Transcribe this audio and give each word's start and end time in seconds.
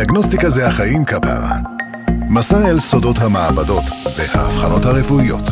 דיאגנוסטיקה 0.00 0.50
זה 0.50 0.66
החיים 0.66 1.04
כפרה. 1.04 1.56
מסע 2.30 2.68
אל 2.68 2.78
סודות 2.78 3.18
המעבדות 3.18 3.84
והאבחנות 4.16 4.84
הרפואיות. 4.84 5.42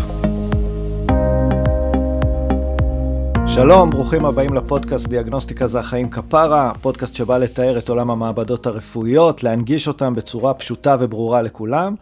שלום, 3.47 3.91
ברוכים 3.91 4.25
הבאים 4.25 4.55
לפודקאסט 4.55 5.09
דיאגנוסטיקה 5.09 5.67
זה 5.67 5.79
החיים 5.79 6.11
כפרה, 6.11 6.73
פודקאסט 6.81 7.15
שבא 7.15 7.39
לתאר 7.39 7.79
את 7.79 7.89
עולם 7.89 8.11
המעבדות 8.11 8.67
הרפואיות, 8.67 9.43
להנגיש 9.43 9.89
אותם 9.89 10.15
בצורה 10.15 10.55
פשוטה 10.55 10.97
וברורה 11.01 11.43
לכולם. 11.43 11.95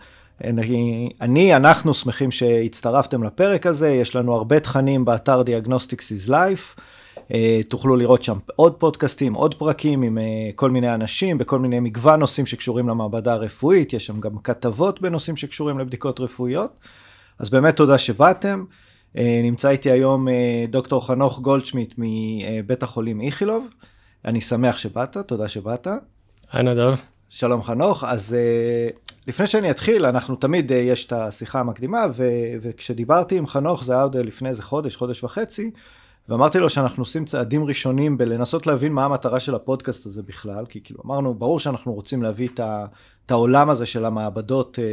אני, 0.45 1.11
אני, 1.21 1.57
אנחנו 1.57 1.95
שמחים 1.95 2.31
שהצטרפתם 2.31 3.23
לפרק 3.23 3.67
הזה, 3.67 3.89
יש 3.89 4.17
לנו 4.17 4.35
הרבה 4.35 4.61
תכנים 4.61 5.05
באתר 5.05 5.43
Diagnostics 5.43 6.29
is 6.29 6.31
Life. 6.31 6.81
אה, 7.35 7.61
תוכלו 7.69 7.97
לראות 7.97 8.23
שם 8.23 8.39
עוד 8.57 8.75
פודקאסטים, 8.75 9.35
עוד 9.35 9.55
פרקים 9.55 10.03
עם 10.03 10.19
אה, 10.19 10.25
כל 10.55 10.71
מיני 10.71 10.95
אנשים, 10.95 11.39
בכל 11.39 11.59
מיני 11.59 11.80
מגוון 11.80 12.21
נושאים 12.21 12.47
שקשורים 12.47 12.89
למעבדה 12.89 13.33
הרפואית, 13.33 13.93
יש 13.93 14.07
שם 14.07 14.21
גם 14.21 14.39
כתבות 14.39 15.01
בנושאים 15.01 15.37
שקשורים 15.37 15.79
לבדיקות 15.79 16.20
רפואיות. 16.20 16.81
אז 17.39 17.51
באמת 17.51 17.77
תודה 17.77 17.98
שבאתם. 17.98 18.65
אה, 19.17 19.41
נמצא 19.43 19.69
איתי 19.70 19.91
היום 19.91 20.27
דוקטור 20.69 21.07
חנוך 21.07 21.41
גולדשמיט 21.41 21.95
מבית 21.98 22.83
החולים 22.83 23.20
איכילוב. 23.20 23.67
אני 24.25 24.41
שמח 24.41 24.79
שבאת, 24.79 25.17
תודה 25.27 25.48
שבאת. 25.48 25.87
היי 26.53 26.62
נדב. 26.62 26.95
שלום 27.29 27.62
חנוך, 27.62 28.05
אז 28.05 28.37
לפני 29.27 29.47
שאני 29.47 29.70
אתחיל, 29.70 30.06
אנחנו 30.06 30.37
תמיד, 30.37 30.70
יש 30.70 31.06
את 31.06 31.12
השיחה 31.12 31.61
המקדימה, 31.61 32.05
וכשדיברתי 32.61 33.39
עם 33.39 33.47
חנוך, 33.47 33.84
זה 33.84 33.93
היה 33.93 34.03
עוד 34.03 34.17
לפני 34.17 34.48
איזה 34.48 34.62
חודש, 34.62 34.97
חודש 34.97 35.25
וחצי, 35.25 35.70
ואמרתי 36.29 36.59
לו 36.59 36.71
שאנחנו 36.71 37.03
עושים 37.03 37.25
צעדים 37.25 37.65
ראשונים 37.65 38.19
בלנסות 38.19 38.67
להבין 38.67 38.93
מה 38.93 39.05
המטרה 39.05 39.41
של 39.41 39.55
הפודקאסט 39.55 40.07
הזה 40.07 40.23
בכלל, 40.23 40.67
כי 40.67 40.80
כאילו 40.84 41.03
אמרנו, 41.07 41.34
ברור 41.34 41.61
שאנחנו 41.61 41.95
רוצים 41.95 42.23
להביא 42.23 42.48
את, 42.48 42.61
ה, 42.61 42.87
את 43.27 43.31
העולם 43.31 43.70
הזה 43.70 43.87
של 43.87 44.05
המעבדות, 44.05 44.78
אה, 44.78 44.84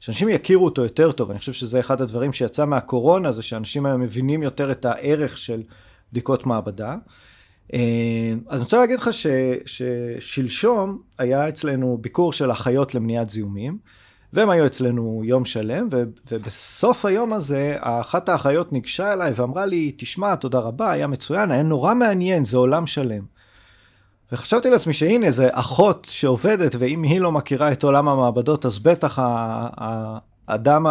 שאנשים 0.00 0.28
יכירו 0.28 0.64
אותו 0.64 0.82
יותר 0.82 1.12
טוב, 1.12 1.30
אני 1.30 1.38
חושב 1.38 1.52
שזה 1.52 1.80
אחד 1.80 2.00
הדברים 2.00 2.32
שיצא 2.32 2.64
מהקורונה, 2.64 3.32
זה 3.32 3.42
שאנשים 3.42 3.86
היום 3.86 4.00
מבינים 4.00 4.42
יותר 4.42 4.72
את 4.72 4.84
הערך 4.84 5.38
של 5.38 5.62
בדיקות 6.12 6.46
מעבדה. 6.46 6.96
אה, 7.74 8.34
אז 8.48 8.58
אני 8.58 8.64
רוצה 8.64 8.78
להגיד 8.78 8.98
לך 8.98 9.12
ש, 9.12 9.26
ששלשום 9.66 11.02
היה 11.18 11.48
אצלנו 11.48 11.98
ביקור 12.00 12.32
של 12.32 12.50
אחיות 12.50 12.94
למניעת 12.94 13.30
זיהומים. 13.30 13.78
והם 14.32 14.50
היו 14.50 14.66
אצלנו 14.66 15.22
יום 15.24 15.44
שלם, 15.44 15.88
ו- 15.90 16.02
ובסוף 16.30 17.04
היום 17.04 17.32
הזה, 17.32 17.76
אחת 17.80 18.28
האחיות 18.28 18.72
ניגשה 18.72 19.12
אליי 19.12 19.32
ואמרה 19.36 19.66
לי, 19.66 19.92
תשמע, 19.96 20.34
תודה 20.34 20.58
רבה, 20.58 20.90
היה 20.90 21.06
מצוין, 21.06 21.50
היה 21.50 21.62
נורא 21.62 21.94
מעניין, 21.94 22.44
זה 22.44 22.56
עולם 22.56 22.86
שלם. 22.86 23.22
וחשבתי 24.32 24.70
לעצמי 24.70 24.92
שהנה, 24.92 25.30
זה 25.30 25.48
אחות 25.52 26.06
שעובדת, 26.10 26.74
ואם 26.78 27.02
היא 27.02 27.20
לא 27.20 27.32
מכירה 27.32 27.72
את 27.72 27.82
עולם 27.84 28.08
המעבדות, 28.08 28.66
אז 28.66 28.78
בטח 28.78 29.18
האדם, 30.48 30.86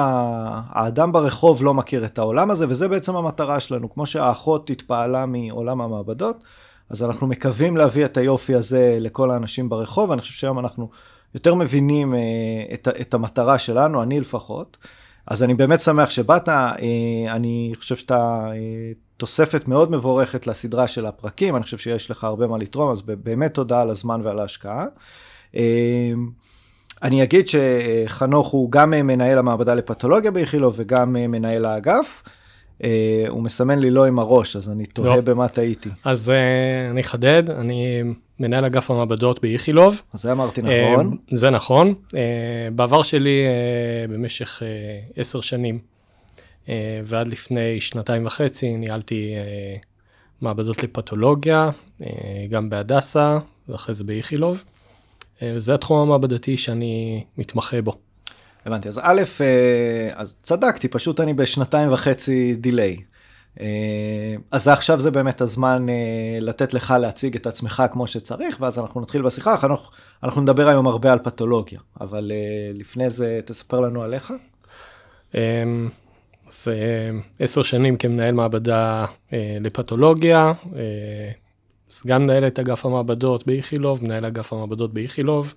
האדם 0.70 1.12
ברחוב 1.12 1.64
לא 1.64 1.74
מכיר 1.74 2.06
את 2.06 2.18
העולם 2.18 2.52
הזה, 2.52 2.66
וזה 2.70 2.88
בעצם 2.88 3.16
המטרה 3.16 3.60
שלנו. 3.60 3.94
כמו 3.94 4.06
שהאחות 4.06 4.70
התפעלה 4.70 5.26
מעולם 5.26 5.82
המעבדות, 5.82 6.44
אז 6.90 7.04
אנחנו 7.04 7.28
מקווים 7.28 7.78
להביא 7.78 8.06
את 8.06 8.18
היופי 8.18 8.56
הזה 8.56 8.98
לכל 9.00 9.32
האנשים 9.32 9.70
ברחוב, 9.70 10.10
ואני 10.10 10.22
חושב 10.22 10.34
שהיום 10.34 10.60
אנחנו 10.60 10.90
יותר 11.36 11.56
מבינים 11.56 12.14
אה, 12.14 12.20
את, 12.74 12.88
את 13.02 13.14
המטרה 13.14 13.58
שלנו, 13.58 14.04
אני 14.04 14.20
לפחות. 14.20 14.78
אז 15.28 15.44
אני 15.44 15.54
באמת 15.54 15.82
שמח 15.82 16.10
שבאת, 16.10 16.50
אה, 16.50 16.76
אני 17.30 17.74
חושב 17.76 17.96
שאתה 17.96 18.48
אה, 18.52 18.92
תוספת 19.18 19.68
מאוד 19.68 19.92
מבורכת 19.92 20.48
לסדרה 20.48 20.88
של 20.88 21.06
הפרקים, 21.06 21.56
אני 21.56 21.64
חושב 21.64 21.78
שיש 21.78 22.12
לך 22.12 22.24
הרבה 22.24 22.48
מה 22.48 22.58
לתרום, 22.58 22.92
אז 22.92 23.02
באמת 23.02 23.54
תודה 23.54 23.82
על 23.82 23.90
הזמן 23.90 24.22
ועל 24.24 24.40
ההשקעה. 24.40 24.86
אני 27.04 27.24
אגיד 27.24 27.46
שחנוך 27.48 28.48
הוא 28.48 28.72
גם 28.72 28.90
מנהל 28.90 29.38
המעבדה 29.38 29.74
לפתולוגיה 29.74 30.32
באיכילוב 30.32 30.74
וגם 30.78 31.14
מנהל 31.14 31.66
האגף. 31.66 32.24
הוא 33.30 33.44
מסמן 33.44 33.80
לי 33.80 33.90
לא 33.92 34.06
עם 34.06 34.20
הראש, 34.20 34.56
אז 34.56 34.70
אני 34.70 34.86
תוהה 34.86 35.16
לא. 35.16 35.22
במה 35.22 35.48
טעיתי. 35.48 35.90
אז 36.04 36.32
אני 36.92 37.02
אחדד, 37.02 37.50
אני 37.50 38.04
מנהל 38.40 38.66
אגף 38.66 38.92
המעבדות 38.92 39.42
באיכילוב. 39.42 40.02
אז 40.14 40.22
זה 40.22 40.32
אמרתי 40.32 40.62
נכון. 40.62 41.18
זה 41.32 41.50
נכון. 41.50 41.94
בעבר 42.76 43.04
שלי 43.04 43.44
במשך 44.10 44.62
עשר 45.16 45.42
שנים 45.42 45.80
ועד 47.04 47.28
לפני 47.28 47.80
שנתיים 47.82 48.26
וחצי 48.26 48.78
ניהלתי 48.78 49.34
מעבדות 50.42 50.84
לפתולוגיה, 50.84 51.70
גם 52.50 52.70
בהדסה 52.70 53.38
ואחרי 53.70 53.96
זה 53.96 54.04
באיכילוב. 54.04 54.64
וזה 55.42 55.74
התחום 55.74 56.00
המעבדתי 56.00 56.58
שאני 56.58 57.24
מתמחה 57.38 57.82
בו. 57.82 57.98
הבנתי, 58.66 58.88
אז 58.88 59.00
א', 59.04 59.22
אז 60.16 60.36
צדקתי, 60.42 60.88
פשוט 60.88 61.20
אני 61.20 61.34
בשנתיים 61.34 61.94
וחצי 61.94 62.56
דיליי. 62.56 62.98
אה, 63.60 64.36
אז 64.52 64.68
עכשיו 64.68 65.00
זה 65.00 65.12
באמת 65.12 65.42
הזמן 65.42 65.90
אה, 65.90 66.40
לתת 66.42 66.74
לך 66.74 66.94
להציג 67.02 67.36
את 67.36 67.48
עצמך 67.48 67.84
כמו 67.92 68.08
שצריך, 68.08 68.58
ואז 68.62 68.80
אנחנו 68.80 69.02
נתחיל 69.02 69.22
בשיחה, 69.22 69.54
אנחנו, 69.54 69.88
אנחנו 70.24 70.42
נדבר 70.42 70.68
היום 70.68 70.88
הרבה 70.88 71.12
על 71.12 71.20
פתולוגיה, 71.20 71.80
אבל 72.02 72.32
אה, 72.32 72.72
לפני 72.74 73.10
זה 73.10 73.40
תספר 73.46 73.80
לנו 73.80 74.04
עליך. 74.04 74.34
אז 76.48 76.68
עשר 77.40 77.64
שנים 77.64 77.98
כמנהל 77.98 78.34
מעבדה 78.34 79.06
לפתולוגיה, 79.62 80.54
סגן 81.90 82.22
מנהל 82.22 82.48
את 82.48 82.60
אגף 82.60 82.86
המעבדות 82.86 83.48
באיכילוב, 83.48 84.04
מנהל 84.04 84.26
אגף 84.26 84.54
המעבדות 84.54 84.94
באיכילוב. 84.94 85.54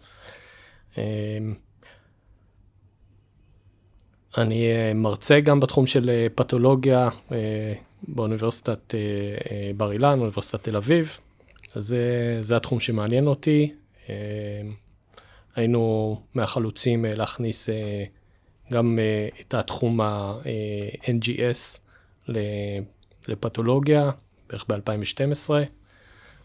אני 4.39 4.93
מרצה 4.95 5.41
גם 5.41 5.61
בתחום 5.61 5.87
של 5.87 6.27
פתולוגיה, 6.35 7.09
באוניברסיטת 8.03 8.95
אה, 8.95 9.01
אה, 9.51 9.71
בר 9.77 9.93
אילן, 9.93 10.21
אוניברסיטת 10.21 10.65
תל 10.65 10.77
אביב. 10.77 11.19
אז 11.75 11.87
זה, 11.87 12.39
זה 12.41 12.57
התחום 12.57 12.81
שמעניין 12.81 13.27
אותי. 13.27 13.73
אה, 14.09 14.15
היינו 15.55 16.17
מהחלוצים 16.35 17.05
להכניס 17.09 17.69
גם 18.73 18.99
את 19.41 19.55
התחום 19.55 20.01
ה-NGS 20.01 21.79
לפתולוגיה, 23.29 24.11
בערך 24.51 24.65
ב-2012. 24.69 25.51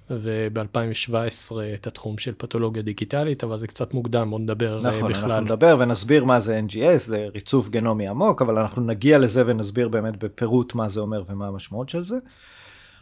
וב-2017 0.09 1.55
את 1.73 1.87
התחום 1.87 2.17
של 2.17 2.33
פתולוגיה 2.37 2.83
דיגיטלית, 2.83 3.43
אבל 3.43 3.57
זה 3.57 3.67
קצת 3.67 3.93
מוקדם, 3.93 4.29
בוא 4.29 4.39
נדבר 4.39 4.77
נכון, 4.77 4.91
בכלל. 4.91 5.11
נכון, 5.11 5.31
אנחנו 5.31 5.45
נדבר 5.45 5.75
ונסביר 5.79 6.25
מה 6.25 6.39
זה 6.39 6.61
NGS, 6.67 6.97
זה 6.97 7.27
ריצוף 7.33 7.69
גנומי 7.69 8.07
עמוק, 8.07 8.41
אבל 8.41 8.57
אנחנו 8.57 8.81
נגיע 8.81 9.17
לזה 9.17 9.43
ונסביר 9.45 9.87
באמת 9.87 10.23
בפירוט 10.23 10.75
מה 10.75 10.89
זה 10.89 10.99
אומר 10.99 11.23
ומה 11.29 11.47
המשמעות 11.47 11.89
של 11.89 12.05
זה. 12.05 12.17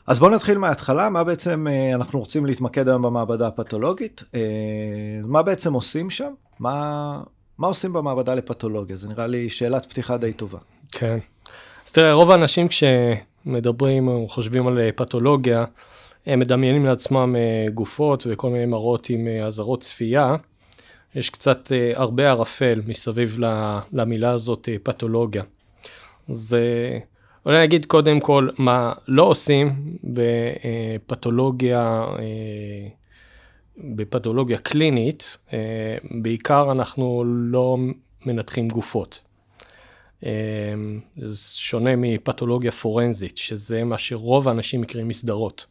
אז 0.07 0.19
בואו 0.19 0.31
נתחיל 0.31 0.57
מההתחלה, 0.57 1.09
מה 1.09 1.23
בעצם 1.23 1.67
אה, 1.69 1.95
אנחנו 1.95 2.19
רוצים 2.19 2.45
להתמקד 2.45 2.87
היום 2.87 3.01
במעבדה 3.01 3.47
הפתולוגית, 3.47 4.23
אה, 4.35 4.39
מה 5.25 5.43
בעצם 5.43 5.73
עושים 5.73 6.09
שם, 6.09 6.33
מה, 6.59 7.21
מה 7.57 7.67
עושים 7.67 7.93
במעבדה 7.93 8.35
לפתולוגיה, 8.35 8.97
זה 8.97 9.07
נראה 9.07 9.27
לי 9.27 9.49
שאלת 9.49 9.85
פתיחה 9.85 10.17
די 10.17 10.33
טובה. 10.33 10.59
כן, 10.91 11.17
אז 11.85 11.91
תראה, 11.91 12.13
רוב 12.13 12.31
האנשים 12.31 12.67
כשמדברים 12.67 14.07
או 14.07 14.27
חושבים 14.29 14.67
על 14.67 14.91
פתולוגיה, 14.95 15.65
הם 16.25 16.39
מדמיינים 16.39 16.85
לעצמם 16.85 17.35
אה, 17.35 17.71
גופות 17.73 18.27
וכל 18.29 18.49
מיני 18.49 18.65
מראות 18.65 19.09
עם 19.09 19.27
אה, 19.27 19.45
אזהרות 19.45 19.81
צפייה. 19.81 20.35
יש 21.15 21.29
קצת 21.29 21.71
אה, 21.71 21.91
הרבה 21.95 22.29
ערפל 22.29 22.81
מסביב 22.87 23.37
למילה 23.91 24.31
הזאת 24.31 24.69
פתולוגיה. 24.83 25.43
אז 26.29 26.55
אולי 27.45 27.61
נגיד 27.61 27.85
קודם 27.85 28.19
כל 28.19 28.49
מה 28.57 28.93
לא 29.07 29.23
עושים 29.23 29.97
בפתולוגיה, 30.03 32.05
בפתולוגיה 33.77 34.57
קלינית, 34.57 35.37
בעיקר 36.11 36.71
אנחנו 36.71 37.23
לא 37.25 37.77
מנתחים 38.25 38.67
גופות. 38.67 39.21
זה 41.17 41.37
שונה 41.55 41.95
מפתולוגיה 41.97 42.71
פורנזית, 42.71 43.37
שזה 43.37 43.83
מה 43.83 43.97
שרוב 43.97 44.47
האנשים 44.47 44.81
מכירים 44.81 45.07
מסדרות. 45.07 45.65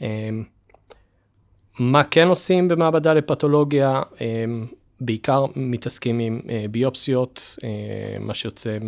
אמ, 0.00 0.44
מה 1.78 2.04
כן 2.04 2.28
עושים 2.28 2.68
במעבדה 2.68 3.14
לפתולוגיה? 3.14 4.02
אמ, 4.20 4.66
בעיקר 5.00 5.44
מתעסקים 5.56 6.18
עם 6.18 6.40
אה, 6.48 6.64
ביופסיות, 6.70 7.56
אה, 7.64 8.18
מה 8.20 8.34
שיוצא 8.34 8.70
אה, 8.70 8.78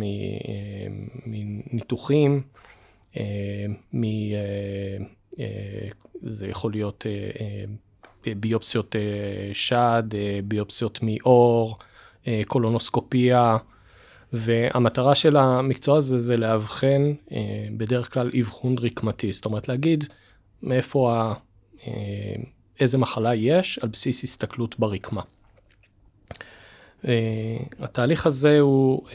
מניתוחים, 1.25 2.41
זה 6.23 6.47
יכול 6.47 6.71
להיות 6.71 7.05
ביופסיות 8.25 8.95
שד, 9.53 10.03
ביופסיות 10.43 10.99
מעור, 11.03 11.77
קולונוסקופיה, 12.47 13.57
והמטרה 14.33 15.15
של 15.15 15.37
המקצוע 15.37 15.97
הזה 15.97 16.19
זה 16.19 16.37
לאבחן 16.37 17.13
בדרך 17.77 18.13
כלל 18.13 18.31
אבחון 18.39 18.75
רקמתי, 18.77 19.31
זאת 19.31 19.45
אומרת 19.45 19.67
להגיד 19.69 20.03
מאיפה 20.63 21.33
איזה 22.79 22.97
מחלה 22.97 23.35
יש 23.35 23.79
על 23.79 23.89
בסיס 23.89 24.23
הסתכלות 24.23 24.79
ברקמה. 24.79 25.21
התהליך 27.79 28.25
הזה 28.25 28.59
הוא 28.59 29.07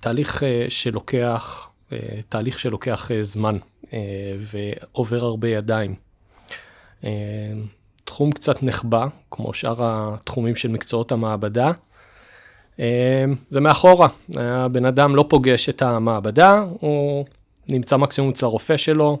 תהליך 0.00 0.42
שלוקח, 0.68 1.70
תהליך 2.28 2.58
שלוקח 2.58 3.10
זמן 3.22 3.58
ועובר 4.38 5.24
הרבה 5.24 5.48
ידיים. 5.48 5.94
תחום 8.04 8.32
קצת 8.32 8.62
נחבא, 8.62 9.06
כמו 9.30 9.54
שאר 9.54 9.76
התחומים 9.80 10.56
של 10.56 10.68
מקצועות 10.68 11.12
המעבדה. 11.12 11.72
זה 13.50 13.60
מאחורה, 13.60 14.08
הבן 14.38 14.84
אדם 14.84 15.16
לא 15.16 15.24
פוגש 15.28 15.68
את 15.68 15.82
המעבדה, 15.82 16.64
הוא 16.80 17.24
נמצא 17.68 17.96
מקסימום 17.96 18.30
אצל 18.30 18.46
הרופא 18.46 18.76
שלו, 18.76 19.18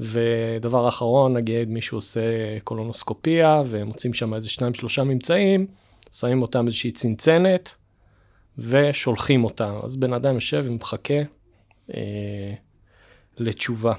ודבר 0.00 0.88
אחרון, 0.88 1.36
נגיד 1.36 1.68
מישהו 1.68 1.98
עושה 1.98 2.20
קולונוסקופיה 2.64 3.62
ומוצאים 3.66 4.14
שם 4.14 4.34
איזה 4.34 4.48
שניים 4.48 4.74
שלושה 4.74 5.04
ממצאים, 5.04 5.66
שמים 6.12 6.42
אותם 6.42 6.66
איזושהי 6.66 6.90
צנצנת 6.90 7.74
ושולחים 8.58 9.44
אותה. 9.44 9.80
אז 9.82 9.96
בן 9.96 10.12
אדם 10.12 10.34
יושב 10.34 10.64
ומחכה 10.68 11.22
אה, 11.94 12.54
לתשובה. 13.38 13.94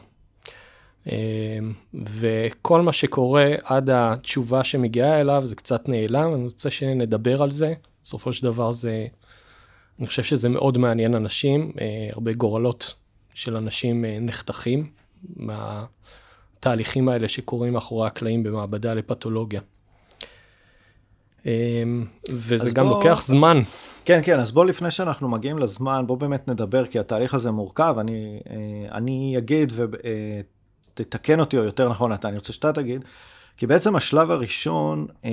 אה, 1.12 1.58
וכל 1.94 2.82
מה 2.82 2.94
שקורה 2.94 3.54
עד 3.64 3.90
התשובה 3.90 4.64
שמגיעה 4.64 5.22
אליו 5.22 5.42
זה 5.46 5.56
קצת 5.56 5.90
נעלם, 5.90 6.34
אני 6.36 6.44
רוצה 6.44 6.70
שנדבר 6.70 7.42
על 7.42 7.52
זה. 7.52 7.74
בסופו 8.04 8.34
של 8.34 8.44
דבר 8.44 8.72
זה, 8.72 9.08
אני 10.00 10.08
חושב 10.08 10.24
שזה 10.24 10.50
מאוד 10.50 10.78
מעניין 10.78 11.16
אנשים, 11.16 11.72
אה, 11.82 12.10
הרבה 12.12 12.34
גורלות 12.34 12.94
של 13.34 13.56
אנשים 13.56 14.06
אה, 14.06 14.18
נחתכים 14.22 14.90
מהתהליכים 15.36 17.10
האלה 17.10 17.28
שקורים 17.28 17.74
מאחורי 17.74 18.08
הקלעים 18.08 18.44
במעבדה 18.44 18.94
לפתולוגיה. 18.94 19.62
אמ, 21.46 22.06
וזה 22.30 22.72
גם 22.72 22.88
בוא... 22.88 22.98
לוקח 22.98 23.22
זמן. 23.22 23.62
כן, 24.06 24.20
כן, 24.24 24.40
אז 24.40 24.52
בוא 24.52 24.66
לפני 24.66 24.92
שאנחנו 24.92 25.30
מגיעים 25.30 25.60
לזמן, 25.60 26.04
בוא 26.08 26.18
באמת 26.18 26.48
נדבר, 26.48 26.86
כי 26.86 27.00
התהליך 27.00 27.34
הזה 27.34 27.52
מורכב, 27.52 27.96
אני, 28.00 28.40
אה, 28.50 28.98
אני 28.98 29.36
אגיד 29.38 29.74
ותתקן 29.76 31.40
אותי, 31.40 31.58
או 31.58 31.64
יותר 31.64 31.90
נכון 31.90 32.14
אתה, 32.14 32.28
אני 32.28 32.38
רוצה 32.38 32.54
שאתה 32.54 32.74
תגיד, 32.74 33.06
כי 33.58 33.68
בעצם 33.68 33.96
השלב 33.96 34.32
הראשון 34.32 35.08
אה, 35.26 35.32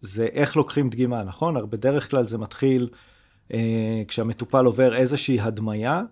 זה 0.00 0.26
איך 0.32 0.56
לוקחים 0.56 0.90
דגימה, 0.90 1.22
נכון? 1.22 1.70
בדרך 1.70 2.10
כלל 2.10 2.26
זה 2.26 2.38
מתחיל 2.38 2.88
אה, 3.54 4.02
כשהמטופל 4.08 4.64
עובר 4.64 4.96
איזושהי 4.96 5.40
הדמיה, 5.40 6.02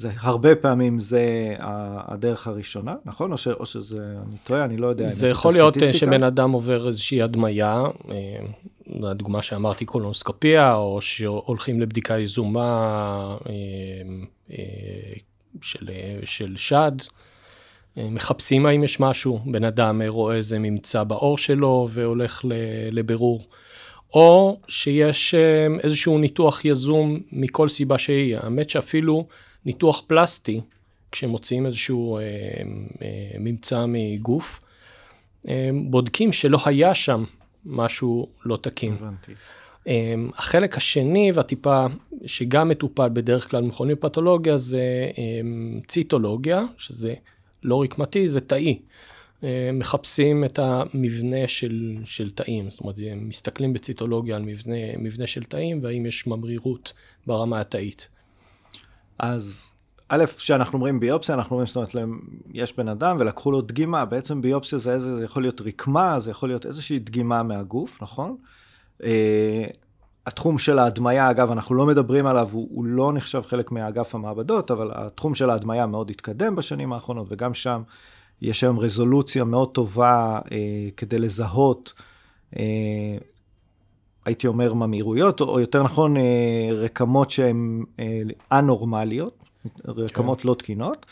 זה 0.00 0.10
הרבה 0.18 0.54
פעמים 0.56 0.98
זה 0.98 1.54
הדרך 1.98 2.46
הראשונה, 2.46 2.94
נכון? 3.04 3.32
או, 3.32 3.38
ש, 3.38 3.48
או 3.48 3.66
שזה, 3.66 4.14
אני 4.28 4.36
טועה, 4.44 4.64
אני 4.64 4.76
לא 4.76 4.86
יודע. 4.86 5.08
זה 5.08 5.28
יכול 5.28 5.52
להיות 5.52 5.82
אה, 5.82 5.92
שבן 5.92 6.22
אדם 6.22 6.50
עובר 6.50 6.88
איזושהי 6.88 7.22
הדמיה, 7.22 7.82
אה, 8.10 9.10
הדוגמה 9.10 9.42
שאמרתי 9.42 9.84
קולונוסקופיה, 9.84 10.74
או 10.74 11.00
שהולכים 11.00 11.80
לבדיקה 11.80 12.18
יזומה 12.18 13.36
אה, 14.50 14.54
של, 15.62 15.90
של 16.24 16.56
שד, 16.56 16.92
מחפשים 17.96 18.66
האם 18.66 18.84
יש 18.84 19.00
משהו, 19.00 19.40
בן 19.46 19.64
אדם 19.64 20.02
רואה 20.06 20.36
איזה 20.36 20.58
ממצא 20.58 21.04
בעור 21.04 21.38
שלו 21.38 21.88
והולך 21.90 22.44
לבירור. 22.92 23.44
או 24.14 24.60
שיש 24.68 25.34
איזשהו 25.82 26.18
ניתוח 26.18 26.64
יזום 26.64 27.20
מכל 27.32 27.68
סיבה 27.68 27.98
שהיא. 27.98 28.36
האמת 28.36 28.70
שאפילו 28.70 29.26
ניתוח 29.64 30.02
פלסטי, 30.06 30.60
כשמוציאים 31.12 31.66
איזשהו 31.66 32.16
אה, 32.16 32.22
אה, 32.22 33.38
ממצא 33.38 33.84
מגוף, 33.88 34.60
אה, 35.48 35.70
בודקים 35.84 36.32
שלא 36.32 36.58
היה 36.64 36.94
שם 36.94 37.24
משהו 37.64 38.28
לא 38.44 38.56
תקין. 38.56 38.92
הבנתי. 38.92 39.32
אה, 39.88 40.14
החלק 40.34 40.76
השני 40.76 41.32
והטיפה 41.34 41.86
שגם 42.26 42.68
מטופל 42.68 43.08
בדרך 43.12 43.50
כלל 43.50 43.62
במכונים 43.62 43.96
פתולוגיה 43.96 44.56
זה 44.56 45.10
אה, 45.18 45.40
ציטולוגיה, 45.86 46.64
שזה 46.78 47.14
לא 47.62 47.82
רקמתי, 47.82 48.28
זה 48.28 48.40
תאי. 48.40 48.78
אה, 49.44 49.70
מחפשים 49.72 50.44
את 50.44 50.58
המבנה 50.62 51.48
של, 51.48 51.96
של 52.04 52.30
תאים, 52.30 52.70
זאת 52.70 52.80
אומרת, 52.80 52.96
מסתכלים 53.16 53.72
בציטולוגיה 53.72 54.36
על 54.36 54.42
מבנה, 54.42 54.76
מבנה 54.98 55.26
של 55.26 55.44
תאים 55.44 55.80
והאם 55.82 56.06
יש 56.06 56.26
ממרירות 56.26 56.92
ברמה 57.26 57.60
התאית. 57.60 58.08
אז 59.22 59.72
א', 60.08 60.24
כשאנחנו 60.36 60.74
אומרים 60.76 61.00
ביופסיה, 61.00 61.34
אנחנו 61.34 61.54
אומרים, 61.54 61.66
זאת 61.66 61.76
אומרת, 61.76 61.94
יש 62.52 62.76
בן 62.76 62.88
אדם 62.88 63.16
ולקחו 63.20 63.52
לו 63.52 63.60
דגימה, 63.60 64.04
בעצם 64.04 64.42
ביופסיה 64.42 64.78
זה, 64.78 64.92
איזה, 64.92 65.16
זה 65.16 65.24
יכול 65.24 65.42
להיות 65.42 65.60
רקמה, 65.60 66.20
זה 66.20 66.30
יכול 66.30 66.48
להיות 66.48 66.66
איזושהי 66.66 66.98
דגימה 66.98 67.42
מהגוף, 67.42 68.02
נכון? 68.02 68.36
Uh, 68.98 69.04
התחום 70.26 70.58
של 70.58 70.78
ההדמיה, 70.78 71.30
אגב, 71.30 71.50
אנחנו 71.50 71.74
לא 71.74 71.86
מדברים 71.86 72.26
עליו, 72.26 72.48
הוא, 72.52 72.68
הוא 72.70 72.84
לא 72.84 73.12
נחשב 73.12 73.42
חלק 73.42 73.72
מאגף 73.72 74.14
המעבדות, 74.14 74.70
אבל 74.70 74.90
התחום 74.94 75.34
של 75.34 75.50
ההדמיה 75.50 75.86
מאוד 75.86 76.10
התקדם 76.10 76.56
בשנים 76.56 76.92
האחרונות, 76.92 77.26
וגם 77.30 77.54
שם 77.54 77.82
יש 78.42 78.64
היום 78.64 78.78
רזולוציה 78.78 79.44
מאוד 79.44 79.70
טובה 79.70 80.38
uh, 80.44 80.48
כדי 80.96 81.18
לזהות 81.18 81.92
uh, 82.54 82.58
הייתי 84.24 84.46
אומר 84.46 84.74
ממאירויות, 84.74 85.40
או 85.40 85.60
יותר 85.60 85.82
נכון 85.82 86.16
אה, 86.16 86.22
רקמות 86.72 87.30
שהן 87.30 87.84
א-נורמליות, 88.50 89.38
אה, 89.66 89.92
רקמות 89.92 90.40
כן. 90.40 90.48
לא 90.48 90.54
תקינות, 90.54 91.06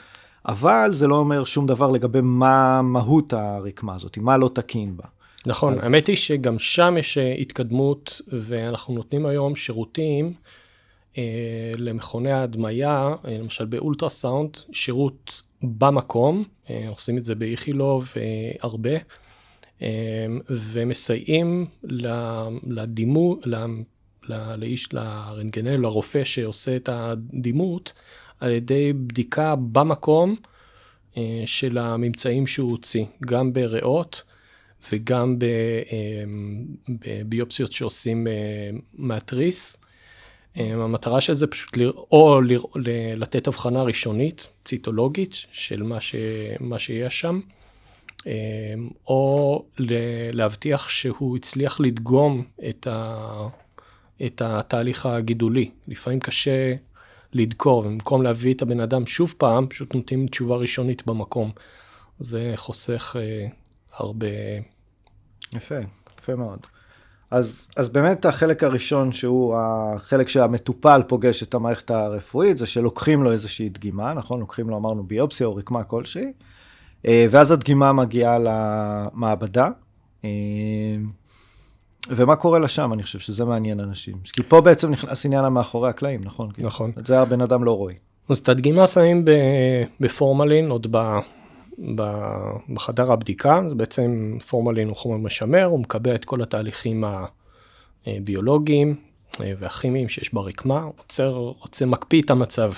אבל 0.46 0.90
זה 0.92 1.06
לא 1.06 1.16
אומר 1.16 1.44
שום 1.44 1.66
דבר 1.66 1.90
לגבי 1.90 2.20
מה 2.22 2.82
מהות 2.82 3.32
הרקמה 3.32 3.94
הזאת, 3.94 4.18
מה 4.18 4.36
לא 4.36 4.50
תקין 4.54 4.96
בה. 4.96 5.04
נכון, 5.46 5.74
אז... 5.74 5.84
האמת 5.84 6.06
היא 6.06 6.16
שגם 6.16 6.58
שם 6.58 6.94
יש 6.98 7.18
אה, 7.18 7.32
התקדמות, 7.32 8.20
ואנחנו 8.28 8.94
נותנים 8.94 9.26
היום 9.26 9.54
שירותים 9.54 10.32
אה, 11.18 11.72
למכוני 11.76 12.32
ההדמיה, 12.32 13.14
אה, 13.24 13.38
למשל 13.38 13.64
באולטרסאונד, 13.64 14.56
שירות 14.72 15.42
במקום, 15.62 16.44
אה, 16.70 16.88
עושים 16.88 17.18
את 17.18 17.24
זה 17.24 17.34
באיכילוב 17.34 18.12
אה, 18.16 18.22
הרבה. 18.62 18.90
אמ, 19.82 20.40
ומסייעים 20.50 21.66
לדימות, 22.66 23.46
לאיש, 24.28 24.92
לרנטגנל, 24.92 25.76
לרופא 25.76 26.24
שעושה 26.24 26.76
את 26.76 26.88
הדימות, 26.92 27.92
על 28.40 28.50
ידי 28.50 28.92
בדיקה 28.92 29.54
במקום 29.72 30.36
אה, 31.16 31.42
של 31.46 31.78
הממצאים 31.78 32.46
שהוא 32.46 32.70
הוציא, 32.70 33.04
גם 33.20 33.52
בריאות 33.52 34.22
וגם 34.92 35.36
אמ, 35.42 36.64
בביופסיות 36.88 37.72
שעושים 37.72 38.26
אה, 38.26 38.32
מהתריס. 38.94 39.76
אמ, 40.56 40.80
המטרה 40.80 41.20
של 41.20 41.34
זה 41.34 41.46
פשוט 41.46 41.76
לרא, 41.76 41.92
או 41.92 42.40
לרא, 42.40 42.64
לתת 43.16 43.46
הבחנה 43.46 43.82
ראשונית, 43.82 44.46
ציטולוגית, 44.64 45.34
של 45.52 45.82
מה, 45.82 46.00
ש, 46.00 46.14
מה 46.60 46.78
שיש 46.78 47.20
שם. 47.20 47.40
אמ, 48.26 48.32
או 49.06 49.64
להבטיח 50.32 50.88
שהוא 50.88 51.36
הצליח 51.36 51.80
לדגום 51.80 52.44
את, 52.68 52.86
ה, 52.86 53.48
את 54.26 54.42
התהליך 54.44 55.06
הגידולי. 55.06 55.70
לפעמים 55.88 56.20
קשה 56.20 56.74
לדקור, 57.32 57.78
ובמקום 57.78 58.22
להביא 58.22 58.54
את 58.54 58.62
הבן 58.62 58.80
אדם 58.80 59.06
שוב 59.06 59.34
פעם, 59.38 59.66
פשוט 59.66 59.94
נותנים 59.94 60.26
תשובה 60.26 60.56
ראשונית 60.56 61.06
במקום. 61.06 61.50
זה 62.18 62.52
חוסך 62.56 63.16
אה, 63.18 63.46
הרבה... 63.92 64.26
יפה, 65.52 65.74
יפה 66.18 66.34
מאוד. 66.34 66.58
אז, 67.30 67.68
אז 67.76 67.88
באמת 67.88 68.24
החלק 68.24 68.64
הראשון, 68.64 69.12
שהוא 69.12 69.56
החלק 69.56 70.28
שהמטופל 70.28 71.02
פוגש 71.08 71.42
את 71.42 71.54
המערכת 71.54 71.90
הרפואית, 71.90 72.58
זה 72.58 72.66
שלוקחים 72.66 73.22
לו 73.22 73.32
איזושהי 73.32 73.68
דגימה, 73.68 74.14
נכון? 74.14 74.40
לוקחים 74.40 74.70
לו, 74.70 74.76
אמרנו, 74.76 75.02
ביופסיה 75.02 75.46
או 75.46 75.56
רקמה 75.56 75.84
כלשהי. 75.84 76.32
אה, 77.06 77.26
ואז 77.30 77.52
הדגימה 77.52 77.92
מגיעה 77.92 78.38
למעבדה. 78.38 79.68
אה, 80.24 80.30
ומה 82.08 82.36
קורה 82.36 82.58
לה 82.58 82.68
שם, 82.68 82.92
אני 82.92 83.02
חושב 83.02 83.18
שזה 83.18 83.44
מעניין 83.44 83.80
אנשים. 83.80 84.14
כי 84.32 84.42
פה 84.42 84.60
בעצם 84.60 84.90
נכנס 84.90 85.26
עניין 85.26 85.44
המאחורי 85.44 85.90
הקלעים, 85.90 86.20
נכון? 86.24 86.50
נכון. 86.58 86.92
את 86.98 87.06
זה 87.06 87.20
הבן 87.20 87.40
אדם 87.40 87.64
לא 87.64 87.72
רואה. 87.76 87.92
אז 88.28 88.38
את 88.38 88.48
הדגימה 88.48 88.86
שמים 88.86 89.24
בפורמלין, 90.00 90.70
עוד 90.70 90.86
ב, 90.90 91.20
בחדר 92.74 93.12
הבדיקה, 93.12 93.60
זה 93.68 93.74
בעצם 93.74 94.38
פורמלין 94.48 94.88
הוא 94.88 94.96
חומר 94.96 95.16
משמר, 95.16 95.64
הוא 95.64 95.80
מקבע 95.80 96.14
את 96.14 96.24
כל 96.24 96.42
התהליכים 96.42 97.04
הביולוגיים 98.06 98.96
אה, 99.40 99.52
והכימיים 99.58 100.08
שיש 100.08 100.34
ברקמה, 100.34 100.82
עוצר, 100.96 101.52
עוצר, 101.58 101.86
מקפיא 101.86 102.22
את 102.22 102.30
המצב. 102.30 102.72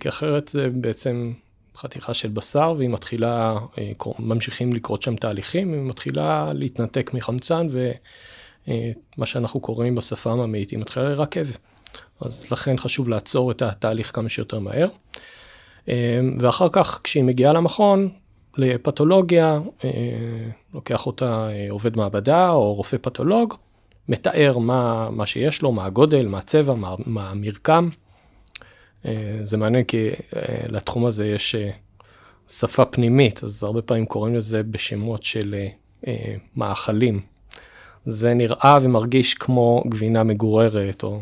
כי 0.00 0.08
אחרת 0.08 0.48
זה 0.48 0.70
בעצם 0.70 1.32
חתיכה 1.78 2.14
של 2.14 2.28
בשר, 2.28 2.74
והיא 2.76 2.88
מתחילה, 2.88 3.58
אה, 3.78 3.92
ממשיכים 4.18 4.72
לקרות 4.72 5.02
שם 5.02 5.16
תהליכים, 5.16 5.72
היא 5.72 5.82
מתחילה 5.82 6.52
להתנתק 6.54 7.10
מחמצן, 7.14 7.66
ומה 8.66 9.26
שאנחנו 9.26 9.60
קוראים 9.60 9.94
בשפה 9.94 10.32
הממית, 10.32 10.70
היא 10.70 10.78
מתחילה 10.78 11.08
לרכב. 11.08 11.46
אז 12.20 12.46
לכן 12.52 12.78
חשוב 12.78 13.08
לעצור 13.08 13.50
את 13.50 13.62
התהליך 13.62 14.14
כמה 14.14 14.28
שיותר 14.28 14.58
מהר. 14.58 14.88
אה, 15.88 16.20
ואחר 16.38 16.68
כך, 16.72 17.00
כשהיא 17.04 17.24
מגיעה 17.24 17.52
למכון, 17.52 18.08
לפתולוגיה, 18.56 19.60
אה, 19.84 19.90
לוקח 20.74 21.06
אותה 21.06 21.48
אה, 21.50 21.66
עובד 21.70 21.96
מעבדה 21.96 22.50
או 22.50 22.74
רופא 22.74 22.96
פתולוג, 23.02 23.54
מתאר 24.08 24.58
מה, 24.58 25.08
מה 25.10 25.26
שיש 25.26 25.62
לו, 25.62 25.72
מה 25.72 25.84
הגודל, 25.84 26.26
מה 26.26 26.38
הצבע, 26.38 26.74
מה, 26.74 26.94
מה 27.06 27.30
המרקם. 27.30 27.88
אה, 29.06 29.38
זה 29.42 29.56
מעניין 29.56 29.84
כי 29.84 30.08
לתחום 30.68 31.06
הזה 31.06 31.26
יש 31.26 31.56
שפה 32.48 32.84
פנימית, 32.84 33.44
אז 33.44 33.62
הרבה 33.62 33.82
פעמים 33.82 34.06
קוראים 34.06 34.34
לזה 34.34 34.62
בשמות 34.62 35.22
של 35.22 35.54
מאכלים. 36.56 37.20
זה 38.06 38.34
נראה 38.34 38.78
ומרגיש 38.82 39.34
כמו 39.34 39.82
גבינה 39.88 40.22
מגוררת 40.22 41.02
או 41.02 41.20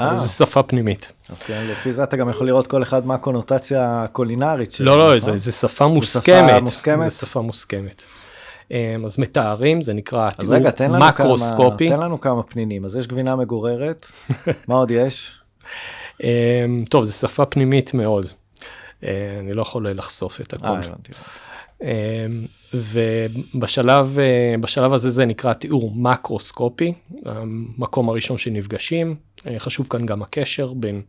אה. 0.00 0.16
זה 0.16 0.28
שפה 0.28 0.62
פנימית. 0.62 1.12
אז 1.28 1.42
כן, 1.42 1.66
לפי 1.70 1.92
זה 1.92 2.02
אתה 2.02 2.16
גם 2.16 2.30
יכול 2.30 2.46
לראות 2.46 2.66
כל 2.66 2.82
אחד 2.82 3.06
מה 3.06 3.14
הקונוטציה 3.14 4.04
הקולינרית 4.04 4.72
שלו. 4.72 4.86
לא, 4.86 4.98
לא, 4.98 5.16
נכון? 5.16 5.18
זה, 5.18 5.36
זה 5.36 5.52
שפה 5.52 5.86
מוסכמת. 5.86 6.62
מוסכמת? 6.62 7.10
זה 7.10 7.16
שפה 7.16 7.40
מוסכמת. 7.40 8.04
אז 9.04 9.18
מתארים, 9.18 9.82
זה 9.82 9.92
נקרא 9.92 10.28
אז 10.28 10.36
תיאור 10.36 10.54
רגע, 10.54 10.70
מקרוסקופי. 10.88 11.88
כמה, 11.88 11.96
תן 11.96 12.02
לנו 12.02 12.20
כמה 12.20 12.42
פנינים. 12.42 12.84
אז 12.84 12.96
יש 12.96 13.06
גבינה 13.06 13.36
מגוררת, 13.36 14.06
מה 14.68 14.74
עוד 14.74 14.90
יש? 14.90 15.40
אמ, 16.22 16.84
טוב, 16.88 17.04
זו 17.04 17.12
שפה 17.12 17.46
פנימית 17.46 17.94
מאוד. 17.94 18.26
אה, 19.04 19.38
אני 19.40 19.52
לא 19.52 19.62
יכול 19.62 19.90
לחשוף 19.90 20.40
את 20.40 20.54
אה, 20.54 20.58
הכל. 20.58 20.88
הבנתי. 20.88 21.12
אמ, 21.82 22.46
ובשלב 22.74 24.18
אה, 24.18 24.54
בשלב 24.60 24.92
הזה 24.92 25.10
זה 25.10 25.24
נקרא 25.24 25.52
תיאור 25.52 25.92
מקרוסקופי, 25.94 26.92
המקום 27.26 28.08
הראשון 28.08 28.38
שנפגשים. 28.38 29.16
אה, 29.46 29.58
חשוב 29.58 29.86
כאן 29.90 30.06
גם 30.06 30.22
הקשר 30.22 30.72
בין 30.72 31.02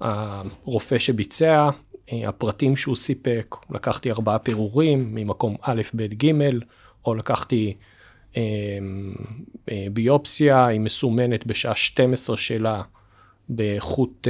הרופא 0.00 0.98
שביצע, 0.98 1.68
אה, 2.12 2.28
הפרטים 2.28 2.76
שהוא 2.76 2.96
סיפק, 2.96 3.56
לקחתי 3.70 4.10
ארבעה 4.10 4.38
פירורים 4.38 5.14
ממקום 5.14 5.56
א', 5.62 5.82
ב', 5.94 6.24
ג', 6.24 6.32
או 7.04 7.14
לקחתי 7.14 7.74
ביופסיה, 9.92 10.66
היא 10.66 10.80
מסומנת 10.80 11.46
בשעה 11.46 11.74
12 11.74 12.36
שלה 12.36 12.82
באיכות, 13.48 14.26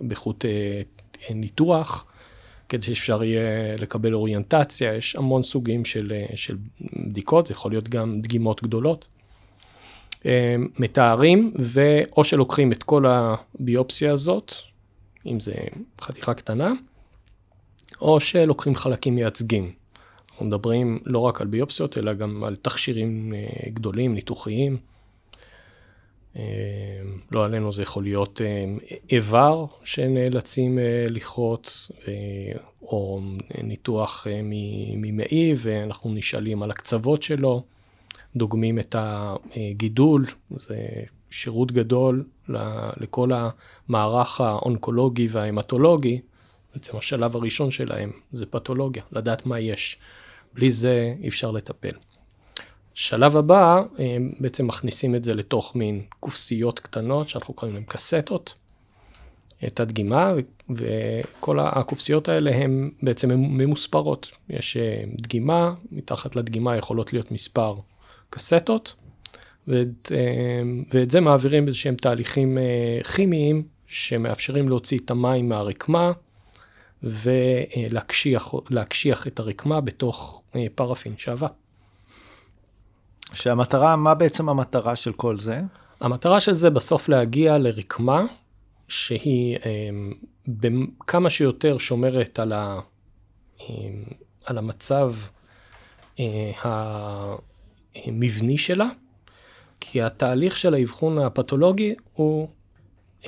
באיכות 0.00 0.44
ניתוח. 1.30 2.04
כדי 2.68 2.82
שאפשר 2.82 3.24
יהיה 3.24 3.76
לקבל 3.78 4.14
אוריינטציה, 4.14 4.94
יש 4.94 5.16
המון 5.16 5.42
סוגים 5.42 5.84
של, 5.84 6.12
של 6.34 6.56
בדיקות, 6.96 7.46
זה 7.46 7.52
יכול 7.52 7.70
להיות 7.70 7.88
גם 7.88 8.20
דגימות 8.20 8.62
גדולות. 8.62 9.06
אה, 10.26 10.56
מתארים, 10.78 11.52
ואו 11.58 12.24
שלוקחים 12.24 12.72
את 12.72 12.82
כל 12.82 13.04
הביופסיה 13.06 14.12
הזאת, 14.12 14.52
אם 15.26 15.40
זה 15.40 15.54
חתיכה 16.00 16.34
קטנה, 16.34 16.72
או 18.00 18.20
שלוקחים 18.20 18.74
חלקים 18.74 19.14
מייצגים. 19.14 19.72
אנחנו 20.30 20.46
מדברים 20.46 20.98
לא 21.04 21.18
רק 21.18 21.40
על 21.40 21.46
ביופסיות, 21.46 21.98
אלא 21.98 22.12
גם 22.12 22.44
על 22.44 22.56
תכשירים 22.56 23.34
אה, 23.36 23.70
גדולים, 23.70 24.14
ניתוחיים. 24.14 24.76
אה, 26.38 26.44
לא 27.30 27.44
עלינו 27.44 27.72
זה 27.72 27.82
יכול 27.82 28.02
להיות 28.02 28.40
אה, 28.40 28.64
איבר 29.10 29.66
שנאלצים 29.84 30.78
אה, 30.78 31.04
לכרות, 31.10 31.90
או 32.82 33.20
ניתוח 33.62 34.26
ממעי, 34.96 35.54
ואנחנו 35.56 36.14
נשאלים 36.14 36.62
על 36.62 36.70
הקצוות 36.70 37.22
שלו, 37.22 37.62
דוגמים 38.36 38.78
את 38.78 38.96
הגידול, 38.98 40.26
זה 40.56 40.76
שירות 41.30 41.72
גדול 41.72 42.24
לכל 42.96 43.30
המערך 43.32 44.40
האונקולוגי 44.40 45.26
וההמטולוגי. 45.30 46.20
בעצם 46.74 46.96
השלב 46.96 47.36
הראשון 47.36 47.70
שלהם 47.70 48.10
זה 48.32 48.46
פתולוגיה, 48.46 49.02
לדעת 49.12 49.46
מה 49.46 49.60
יש. 49.60 49.98
בלי 50.54 50.70
זה 50.70 51.14
אי 51.22 51.28
אפשר 51.28 51.50
לטפל. 51.50 51.96
שלב 52.98 53.36
הבא, 53.36 53.82
אה, 53.98 54.16
בעצם 54.40 54.66
מכניסים 54.66 55.14
את 55.14 55.24
זה 55.24 55.34
לתוך 55.34 55.76
מין 55.76 56.02
קופסיות 56.20 56.80
קטנות, 56.80 57.28
שאנחנו 57.28 57.54
קוראים 57.54 57.74
להן 57.76 57.84
קסטות, 57.88 58.54
את 59.66 59.80
הדגימה, 59.80 60.32
וכל 60.70 61.60
הקופסיות 61.60 62.28
האלה 62.28 62.56
הן 62.56 62.90
בעצם 63.02 63.30
ממוספרות. 63.30 64.30
יש 64.50 64.76
אה, 64.76 65.02
דגימה, 65.16 65.74
מתחת 65.92 66.36
לדגימה 66.36 66.76
יכולות 66.76 67.12
להיות 67.12 67.30
מספר 67.30 67.74
קסטות, 68.30 68.94
ואת, 69.68 70.12
אה, 70.14 70.62
ואת 70.92 71.10
זה 71.10 71.20
מעבירים 71.20 71.64
באיזשהם 71.64 71.94
תהליכים 71.94 72.58
כימיים 73.14 73.62
שמאפשרים 73.86 74.68
להוציא 74.68 74.98
את 75.04 75.10
המים 75.10 75.48
מהרקמה 75.48 76.12
ולהקשיח 77.02 78.54
את 79.26 79.38
הרקמה 79.38 79.80
בתוך 79.80 80.42
פרפין 80.74 81.14
שעבה. 81.18 81.48
שהמטרה, 83.34 83.96
מה 83.96 84.14
בעצם 84.14 84.48
המטרה 84.48 84.96
של 84.96 85.12
כל 85.12 85.40
זה? 85.40 85.60
המטרה 86.00 86.40
של 86.40 86.52
זה 86.52 86.70
בסוף 86.70 87.08
להגיע 87.08 87.58
לרקמה 87.58 88.24
שהיא 88.88 89.56
אה, 89.56 89.90
כמה 91.06 91.30
שיותר 91.30 91.78
שומרת 91.78 92.38
על, 92.38 92.52
ה, 92.52 92.80
אה, 93.60 93.66
על 94.44 94.58
המצב 94.58 95.14
אה, 96.20 96.52
המבני 97.94 98.58
שלה, 98.58 98.88
כי 99.80 100.02
התהליך 100.02 100.56
של 100.56 100.74
האבחון 100.74 101.18
הפתולוגי 101.18 101.94
הוא 102.12 102.48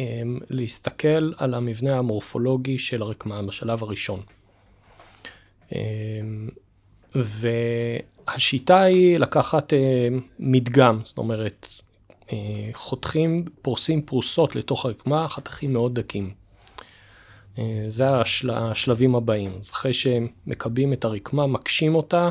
אה, 0.00 0.22
להסתכל 0.50 1.32
על 1.36 1.54
המבנה 1.54 1.98
המורפולוגי 1.98 2.78
של 2.78 3.02
הרקמה 3.02 3.42
בשלב 3.42 3.82
הראשון. 3.82 4.20
אה, 5.72 5.78
ו... 7.16 7.48
השיטה 8.34 8.82
היא 8.82 9.18
לקחת 9.18 9.72
אה, 9.72 10.08
מדגם, 10.38 11.00
זאת 11.04 11.18
אומרת, 11.18 11.66
אה, 12.32 12.70
חותכים, 12.72 13.44
פורסים 13.62 14.02
פרוסות 14.02 14.56
לתוך 14.56 14.84
הרקמה, 14.84 15.28
חתכים 15.28 15.72
מאוד 15.72 15.94
דקים. 15.94 16.30
אה, 17.58 17.84
זה 17.88 18.10
השל, 18.10 18.50
השלבים 18.50 19.14
הבאים. 19.14 19.52
אז 19.60 19.70
אחרי 19.70 19.92
שמקבים 19.92 20.92
את 20.92 21.04
הרקמה, 21.04 21.46
מקשים 21.46 21.94
אותה, 21.94 22.30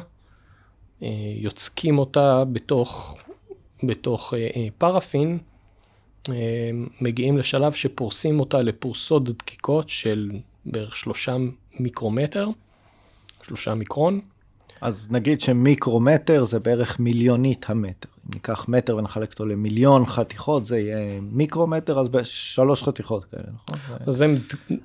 אה, 1.04 1.08
יוצקים 1.36 2.00
אותה 2.00 2.44
בתוך, 2.46 3.18
בתוך 3.84 4.34
אה, 4.34 4.48
אה, 4.56 4.68
פרפין, 4.78 5.38
אה, 6.30 6.70
מגיעים 7.02 7.38
לשלב 7.38 7.74
שפורסים 7.74 8.40
אותה 8.40 8.62
לפרוסות 8.62 9.24
דקיקות 9.24 9.90
של 9.90 10.32
בערך 10.66 10.96
שלושה 10.96 11.38
מיקרומטר, 11.80 12.48
שלושה 13.44 13.74
מיקרון. 13.74 14.22
אז 14.82 15.08
נגיד 15.12 15.42
שמיקרומטר 15.42 16.44
זה 16.44 16.60
בערך 16.60 17.00
מיליונית 17.00 17.66
המטר. 17.70 18.10
אם 18.26 18.34
ניקח 18.34 18.66
מטר 18.68 18.96
ונחלק 18.96 19.32
אותו 19.32 19.46
למיליון 19.46 20.06
חתיכות, 20.06 20.66
זה 20.66 20.80
יהיה 20.80 21.20
מיקרומטר, 21.22 22.00
אז 22.00 22.08
בשלוש 22.08 22.84
חתיכות 22.84 23.26
כאלה, 23.26 23.44
נכון? 23.54 23.78
אז 24.08 24.22
הם... 24.22 24.36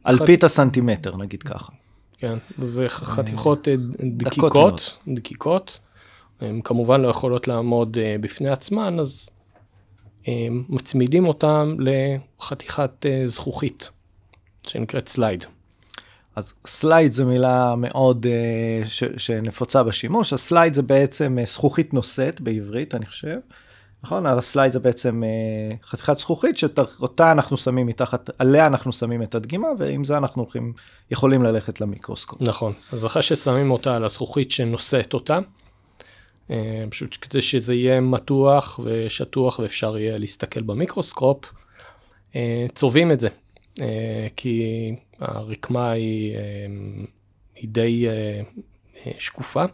אלפית 0.06 0.44
הסנטימטר, 0.44 1.16
נגיד 1.16 1.42
ככה. 1.42 1.72
כן, 2.18 2.38
זה 2.62 2.88
חתיכות 2.88 3.68
אה, 3.68 3.74
דקיקות, 4.16 4.98
דקיקות. 5.08 5.80
הן 6.40 6.60
כמובן 6.64 7.00
לא 7.00 7.08
יכולות 7.08 7.48
לעמוד 7.48 7.98
אה, 7.98 8.16
בפני 8.20 8.48
עצמן, 8.48 9.00
אז 9.00 9.30
אה, 10.28 10.46
מצמידים 10.68 11.26
אותן 11.26 11.76
לחתיכת 11.78 13.06
זכוכית, 13.24 13.90
שנקראת 14.66 15.08
slide. 15.08 15.44
אז 16.36 16.52
slide 16.66 17.12
זו 17.12 17.26
מילה 17.26 17.74
מאוד 17.76 18.26
אה, 18.26 18.88
ש, 18.88 19.04
שנפוצה 19.16 19.82
בשימוש, 19.82 20.32
ה 20.32 20.39
slide 20.39 20.74
זה 20.74 20.82
בעצם 20.82 21.38
אה, 21.42 21.46
זכוכית 21.48 21.94
נושאת 21.94 22.40
בעברית, 22.40 22.94
אני 22.94 23.06
חושב. 23.06 23.36
נכון? 24.02 24.26
ה 24.26 24.34
slide 24.34 24.72
זה 24.72 24.80
בעצם 24.80 25.22
אה, 25.22 25.86
חתיכת 25.86 26.18
זכוכית 26.18 26.58
שאותה 26.58 27.32
אנחנו 27.32 27.56
שמים 27.56 27.86
מתחת, 27.86 28.30
עליה 28.38 28.66
אנחנו 28.66 28.92
שמים 28.92 29.22
את 29.22 29.34
הדגימה, 29.34 29.68
ועם 29.78 30.04
זה 30.04 30.16
אנחנו 30.16 30.42
הולכים, 30.42 30.72
יכולים 31.10 31.42
ללכת 31.42 31.80
למיקרוסקופ. 31.80 32.42
נכון, 32.42 32.72
אז 32.92 33.06
אחרי 33.06 33.22
ששמים 33.22 33.70
אותה 33.70 33.96
על 33.96 34.04
הזכוכית 34.04 34.50
שנושאת 34.50 35.14
אותה, 35.14 35.38
פשוט 36.90 37.16
כדי 37.20 37.42
שזה 37.42 37.74
יהיה 37.74 38.00
מתוח 38.00 38.80
ושטוח 38.84 39.58
ואפשר 39.58 39.98
יהיה 39.98 40.18
להסתכל 40.18 40.62
במיקרוסקופ, 40.62 41.52
צובעים 42.74 43.12
את 43.12 43.20
זה. 43.20 43.28
אה, 43.82 44.26
כי 44.36 44.94
הרקמה 45.18 45.90
היא, 45.90 46.36
אה, 46.36 46.40
היא 47.56 47.68
די 47.68 48.08
אה, 48.08 48.40
שקופה. 49.18 49.64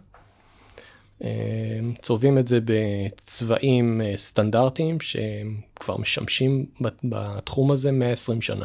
צובעים 2.02 2.38
את 2.38 2.48
זה 2.48 2.58
בצבעים 2.64 4.00
סטנדרטיים 4.16 4.98
שכבר 5.00 5.96
משמשים 5.96 6.66
בתחום 7.04 7.70
הזה 7.70 7.92
120 7.92 8.40
שנה. 8.40 8.64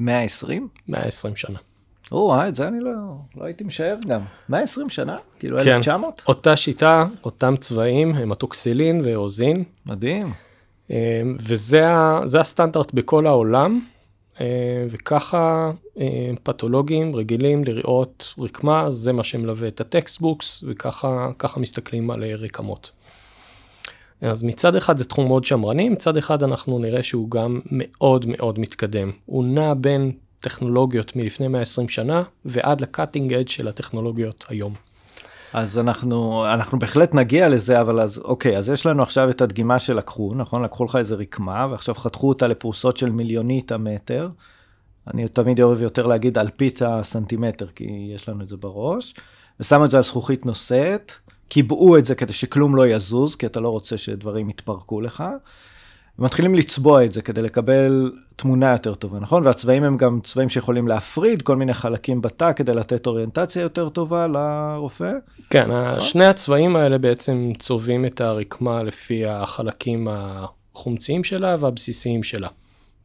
120? 0.00 0.68
120 0.88 1.36
שנה. 1.36 1.58
או, 2.12 2.48
את 2.48 2.54
זה 2.54 2.68
אני 2.68 2.80
לא, 2.80 2.90
לא 3.36 3.44
הייתי 3.44 3.64
משער 3.64 3.96
גם. 4.06 4.20
120 4.48 4.90
שנה? 4.90 5.16
כאילו 5.38 5.58
כן, 5.58 5.62
1900? 5.68 6.22
אותה 6.28 6.56
שיטה, 6.56 7.06
אותם 7.24 7.54
צבעים, 7.56 8.14
המטוקסילין 8.14 9.00
ואוזין. 9.04 9.64
מדהים. 9.86 10.32
וזה 11.38 12.40
הסטנדרט 12.40 12.92
בכל 12.92 13.26
העולם. 13.26 13.80
אה, 14.40 14.46
וככה 14.90 15.72
אה, 16.00 16.30
פתולוגים 16.42 17.16
רגילים 17.16 17.64
לראות 17.64 18.34
רקמה, 18.38 18.90
זה 18.90 19.12
מה 19.12 19.24
שמלווה 19.24 19.68
את 19.68 19.80
ה 19.80 19.88
textbooks, 19.88 20.64
וככה 20.66 21.60
מסתכלים 21.60 22.10
על 22.10 22.24
רקמות. 22.24 22.90
אז 24.20 24.42
מצד 24.42 24.76
אחד 24.76 24.96
זה 24.96 25.04
תחום 25.04 25.28
מאוד 25.28 25.44
שמרני, 25.44 25.88
מצד 25.88 26.16
אחד 26.16 26.42
אנחנו 26.42 26.78
נראה 26.78 27.02
שהוא 27.02 27.30
גם 27.30 27.60
מאוד 27.66 28.26
מאוד 28.28 28.58
מתקדם. 28.58 29.10
הוא 29.26 29.44
נע 29.44 29.74
בין 29.74 30.12
טכנולוגיות 30.40 31.16
מלפני 31.16 31.48
120 31.48 31.88
שנה 31.88 32.22
ועד 32.44 32.80
ל 32.80 32.87
cutting 32.87 33.32
edge 33.32 33.48
של 33.48 33.68
הטכנולוגיות 33.68 34.44
היום. 34.48 34.74
אז 35.54 35.78
אנחנו 35.78 36.46
אנחנו 36.46 36.78
בהחלט 36.78 37.14
נגיע 37.14 37.48
לזה 37.48 37.80
אבל 37.80 38.00
אז 38.00 38.18
אוקיי 38.18 38.58
אז 38.58 38.68
יש 38.68 38.86
לנו 38.86 39.02
עכשיו 39.02 39.30
את 39.30 39.40
הדגימה 39.40 39.78
שלקחו 39.78 40.32
נכון 40.34 40.62
לקחו 40.62 40.84
לך 40.84 40.96
איזה 40.96 41.14
רקמה 41.14 41.66
ועכשיו 41.70 41.94
חתכו 41.94 42.28
אותה 42.28 42.46
לפרוסות 42.46 42.96
של 42.96 43.10
מיליונית 43.10 43.72
המטר. 43.72 44.28
אני 45.14 45.28
תמיד 45.28 45.60
אוהב 45.60 45.82
יותר 45.82 46.06
להגיד 46.06 46.38
אלפית 46.38 46.82
הסנטימטר 46.82 47.66
כי 47.66 48.10
יש 48.14 48.28
לנו 48.28 48.42
את 48.42 48.48
זה 48.48 48.56
בראש. 48.56 49.14
ושמו 49.60 49.84
את 49.84 49.90
זה 49.90 49.96
על 49.96 50.02
זכוכית 50.02 50.46
נושאת 50.46 51.12
קיבעו 51.48 51.98
את 51.98 52.04
זה 52.04 52.14
כדי 52.14 52.32
שכלום 52.32 52.76
לא 52.76 52.86
יזוז 52.86 53.34
כי 53.34 53.46
אתה 53.46 53.60
לא 53.60 53.68
רוצה 53.68 53.98
שדברים 53.98 54.50
יתפרקו 54.50 55.00
לך. 55.00 55.24
ומתחילים 56.18 56.54
לצבוע 56.54 57.04
את 57.04 57.12
זה 57.12 57.22
כדי 57.22 57.42
לקבל 57.42 58.12
תמונה 58.36 58.72
יותר 58.72 58.94
טובה, 58.94 59.18
נכון? 59.18 59.46
והצבעים 59.46 59.84
הם 59.84 59.96
גם 59.96 60.20
צבעים 60.24 60.48
שיכולים 60.48 60.88
להפריד 60.88 61.42
כל 61.42 61.56
מיני 61.56 61.74
חלקים 61.74 62.22
בתא 62.22 62.52
כדי 62.52 62.72
לתת 62.72 63.06
אוריינטציה 63.06 63.62
יותר 63.62 63.88
טובה 63.88 64.26
לרופא. 64.26 65.12
כן, 65.50 65.70
נכון? 65.70 66.00
שני 66.00 66.26
הצבעים 66.26 66.76
האלה 66.76 66.98
בעצם 66.98 67.52
צובעים 67.58 68.04
את 68.04 68.20
הרקמה 68.20 68.82
לפי 68.82 69.26
החלקים 69.26 70.08
החומציים 70.10 71.24
שלה 71.24 71.56
והבסיסיים 71.58 72.22
שלה, 72.22 72.48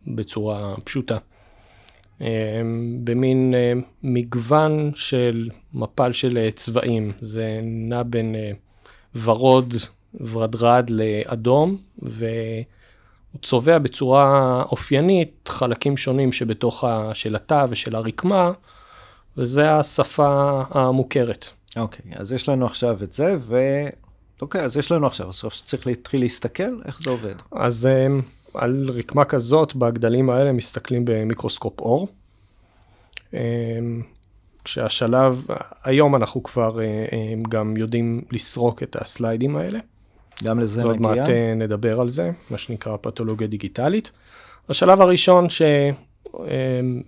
בצורה 0.08 0.75
פשוטה. 0.84 1.18
במין 3.04 3.54
אה, 3.54 3.74
מגוון 4.04 4.92
של 4.96 5.50
מפל 5.74 6.12
של 6.12 6.38
אה, 6.38 6.51
צבעים, 6.51 7.12
זה 7.20 7.60
נע 7.63 8.04
בין 8.04 8.36
אה, 8.36 8.51
ורוד, 9.24 9.74
ורדרד 10.32 10.89
לאדום, 10.89 11.78
ו... 12.04 12.25
הוא 13.31 13.41
צובע 13.41 13.77
בצורה 13.77 14.63
אופיינית 14.71 15.48
חלקים 15.48 15.98
שונים 15.98 16.31
שבתוך 16.31 16.83
ה... 16.83 17.13
של 17.13 17.36
התא 17.36 17.65
ושל 17.69 17.95
הרקמה, 17.95 18.51
וזה 19.38 19.71
השפה 19.71 20.63
המוכרת. 20.69 21.45
אוקיי, 21.77 22.12
okay, 22.12 22.19
אז 22.21 22.31
יש 22.31 22.50
לנו 22.50 22.65
עכשיו 22.65 23.03
את 23.03 23.12
זה, 23.12 23.38
ו... 23.39 23.57
אוקיי, 24.41 24.62
okay, 24.62 24.63
אז 24.63 24.77
יש 24.77 24.91
לנו 24.91 25.07
עכשיו, 25.07 25.29
בסוף 25.29 25.53
שצריך 25.53 25.88
להתחיל 25.88 26.21
להסתכל 26.21 26.81
איך 26.86 27.01
זה 27.01 27.09
עובד. 27.09 27.36
אז 27.51 27.89
um, 28.07 28.24
על 28.53 28.89
רקמה 28.93 29.25
כזאת, 29.25 29.75
בגדלים 29.75 30.29
האלה 30.29 30.51
מסתכלים 30.51 31.05
במיקרוסקופ 31.05 31.79
אור. 31.79 32.07
Um, 33.31 33.36
כשהשלב, 34.63 35.45
היום 35.83 36.15
אנחנו 36.15 36.43
כבר 36.43 36.79
um, 36.79 37.50
גם 37.50 37.77
יודעים 37.77 38.21
לסרוק 38.31 38.83
את 38.83 38.95
הסליידים 38.95 39.55
האלה. 39.55 39.79
גם 40.43 40.60
לזה 40.60 40.79
נגיע. 40.79 40.91
עוד 40.91 41.01
מעט 41.01 41.29
אה, 41.29 41.53
נדבר 41.55 42.00
על 42.00 42.10
זה, 42.10 42.31
מה 42.51 42.58
שנקרא 42.58 42.98
פתולוגיה 43.01 43.48
דיגיטלית. 43.48 44.12
השלב 44.69 45.01
הראשון 45.01 45.48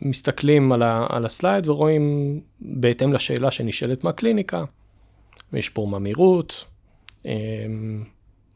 שמסתכלים 0.01 0.71
על, 0.71 0.83
ה, 0.83 1.07
על 1.09 1.25
הסלייד 1.25 1.67
ורואים 1.67 2.39
בהתאם 2.61 3.13
לשאלה 3.13 3.51
שנשאלת 3.51 4.03
מהקליניקה, 4.03 4.63
יש 5.53 5.69
פה 5.69 5.87
ממירות, 5.91 6.65
אה, 7.25 7.31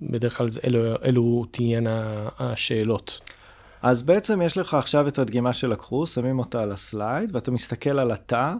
בדרך 0.02 0.38
כלל 0.38 0.48
אלו, 0.68 0.96
אלו 1.06 1.46
תהיינה 1.52 2.30
השאלות. 2.40 3.20
אז 3.82 4.02
בעצם 4.02 4.42
יש 4.42 4.58
לך 4.58 4.74
עכשיו 4.74 5.08
את 5.08 5.20
הדגימה 5.20 5.54
שלקחו, 5.54 6.06
שמים 6.06 6.40
אותה 6.40 6.62
על 6.62 6.72
הסלייד, 6.72 7.36
ואתה 7.36 7.52
מסתכל 7.52 8.00
על 8.00 8.12
התא, 8.12 8.54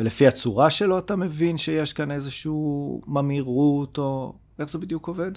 ולפי 0.00 0.26
הצורה 0.26 0.70
שלו 0.70 0.98
אתה 0.98 1.16
מבין 1.16 1.58
שיש 1.58 1.92
כאן 1.92 2.10
איזשהו 2.10 3.02
ממירות 3.06 3.98
או 3.98 4.32
איך 4.58 4.70
זה 4.70 4.78
בדיוק 4.78 5.08
עובד? 5.08 5.32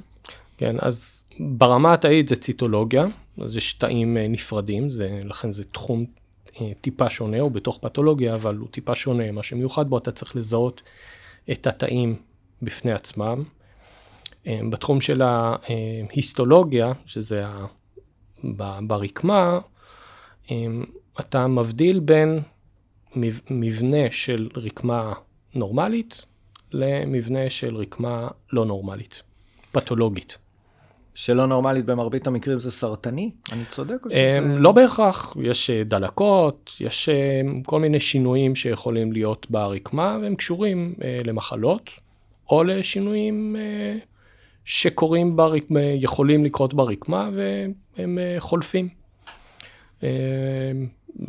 כן, 0.62 0.76
אז 0.80 1.24
ברמה 1.39 1.93
התאית 1.93 2.28
זה 2.28 2.36
ציטולוגיה, 2.36 3.06
אז 3.41 3.58
יש 3.58 3.74
תאים 3.74 4.17
אה, 4.17 4.28
נפרדים, 4.28 4.89
זה, 4.89 5.21
לכן 5.24 5.52
זה 5.52 5.63
תחום 5.63 6.06
אה, 6.62 6.71
טיפה 6.82 7.10
שונה, 7.10 7.39
הוא 7.39 7.52
בתוך 7.52 7.80
פתולוגיה, 7.82 8.36
אבל 8.36 8.58
הוא 8.58 8.67
טיפה 8.71 8.95
שונה. 8.95 9.32
מה 9.32 9.43
שמיוחד 9.43 9.89
בו, 9.89 9.97
אתה 9.97 10.12
צריך 10.12 10.36
לזהות 10.36 10.82
את 11.52 11.67
התאים 11.67 12.15
בפני 12.62 12.91
עצמם. 12.91 13.43
אה, 14.47 14.60
בתחום 14.69 15.02
של 15.02 15.21
ההיסטולוגיה, 15.21 16.93
שזה. 17.06 17.45
ברקמה, 18.88 19.60
אתה 21.19 21.47
מבדיל 21.47 22.00
בין 22.00 22.39
מבנה 23.50 24.12
של 24.12 24.50
רקמה 24.56 25.13
נורמלית 25.56 26.26
למבנה 26.71 27.50
של 27.50 27.76
רקמה 27.76 28.28
לא 28.52 28.65
נורמלית, 28.65 29.24
פתולוגית. 29.71 30.38
שלא 31.15 31.47
נורמלית 31.47 31.86
במרבית 31.86 32.28
המקרים 32.28 32.60
זה 32.60 32.71
סרטני? 32.71 33.32
אני 33.52 33.63
צודק 33.69 34.06
או 34.06 34.10
שזה... 34.10 34.39
לא 34.58 34.71
בהכרח, 34.71 35.36
יש 35.43 35.69
אה, 35.69 35.84
דלקות, 35.84 36.71
יש 36.80 37.10
אה, 37.10 37.41
כל 37.65 37.80
מיני 37.80 38.00
שינויים 38.00 38.56
שיכולים 38.56 39.12
להיות 39.12 39.47
ברקמה 39.50 40.17
והם 40.21 40.36
קשורים 40.36 40.93
אה, 41.04 41.19
למחלות 41.26 41.89
או 42.50 42.63
לשינויים 42.63 43.56
שקורים 44.65 45.36
ברקמה, 45.36 45.82
יכולים 45.82 46.45
לקרות 46.45 46.74
ברקמה 46.74 47.30
והם 47.34 48.17
חולפים. 48.39 48.89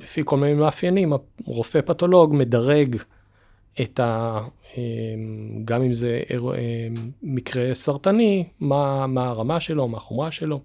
לפי 0.00 0.22
כל 0.24 0.36
מיני 0.36 0.54
מאפיינים, 0.54 1.12
רופא 1.44 1.80
פתולוג 1.80 2.34
מדרג 2.34 2.96
את 3.80 4.00
ה... 4.00 4.40
אמ, 4.76 5.62
גם 5.64 5.82
אם 5.82 5.92
זה 5.92 6.20
אמ, 6.30 6.94
מקרה 7.22 7.74
סרטני, 7.74 8.44
מה, 8.60 9.06
מה 9.06 9.28
הרמה 9.28 9.60
שלו, 9.60 9.88
מה 9.88 9.96
החומרה 9.96 10.30
שלו. 10.30 10.60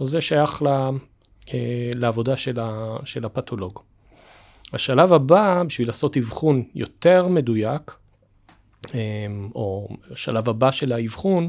אז 0.00 0.08
זה 0.08 0.20
שייך 0.20 0.62
לה, 0.62 0.90
אה, 1.54 1.90
לעבודה 1.94 2.36
של, 2.36 2.60
ה, 2.60 2.96
של 3.04 3.24
הפתולוג. 3.24 3.80
השלב 4.72 5.12
הבא, 5.12 5.62
בשביל 5.66 5.86
לעשות 5.86 6.16
אבחון 6.16 6.62
יותר 6.74 7.28
מדויק, 7.28 7.96
אמ, 8.94 9.50
או 9.54 9.88
השלב 10.10 10.48
הבא 10.48 10.70
של 10.70 10.92
האבחון, 10.92 11.48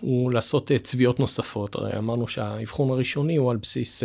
הוא 0.00 0.32
לעשות 0.32 0.72
אה, 0.72 0.78
צביעות 0.78 1.20
נוספות. 1.20 1.74
הרי 1.74 1.98
אמרנו 1.98 2.28
שהאבחון 2.28 2.90
הראשוני 2.90 3.36
הוא 3.36 3.50
על 3.50 3.56
בסיס 3.56 4.02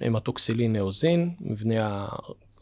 המטוקסילין 0.00 0.72
נאוזין, 0.72 1.30
מבנה 1.40 2.06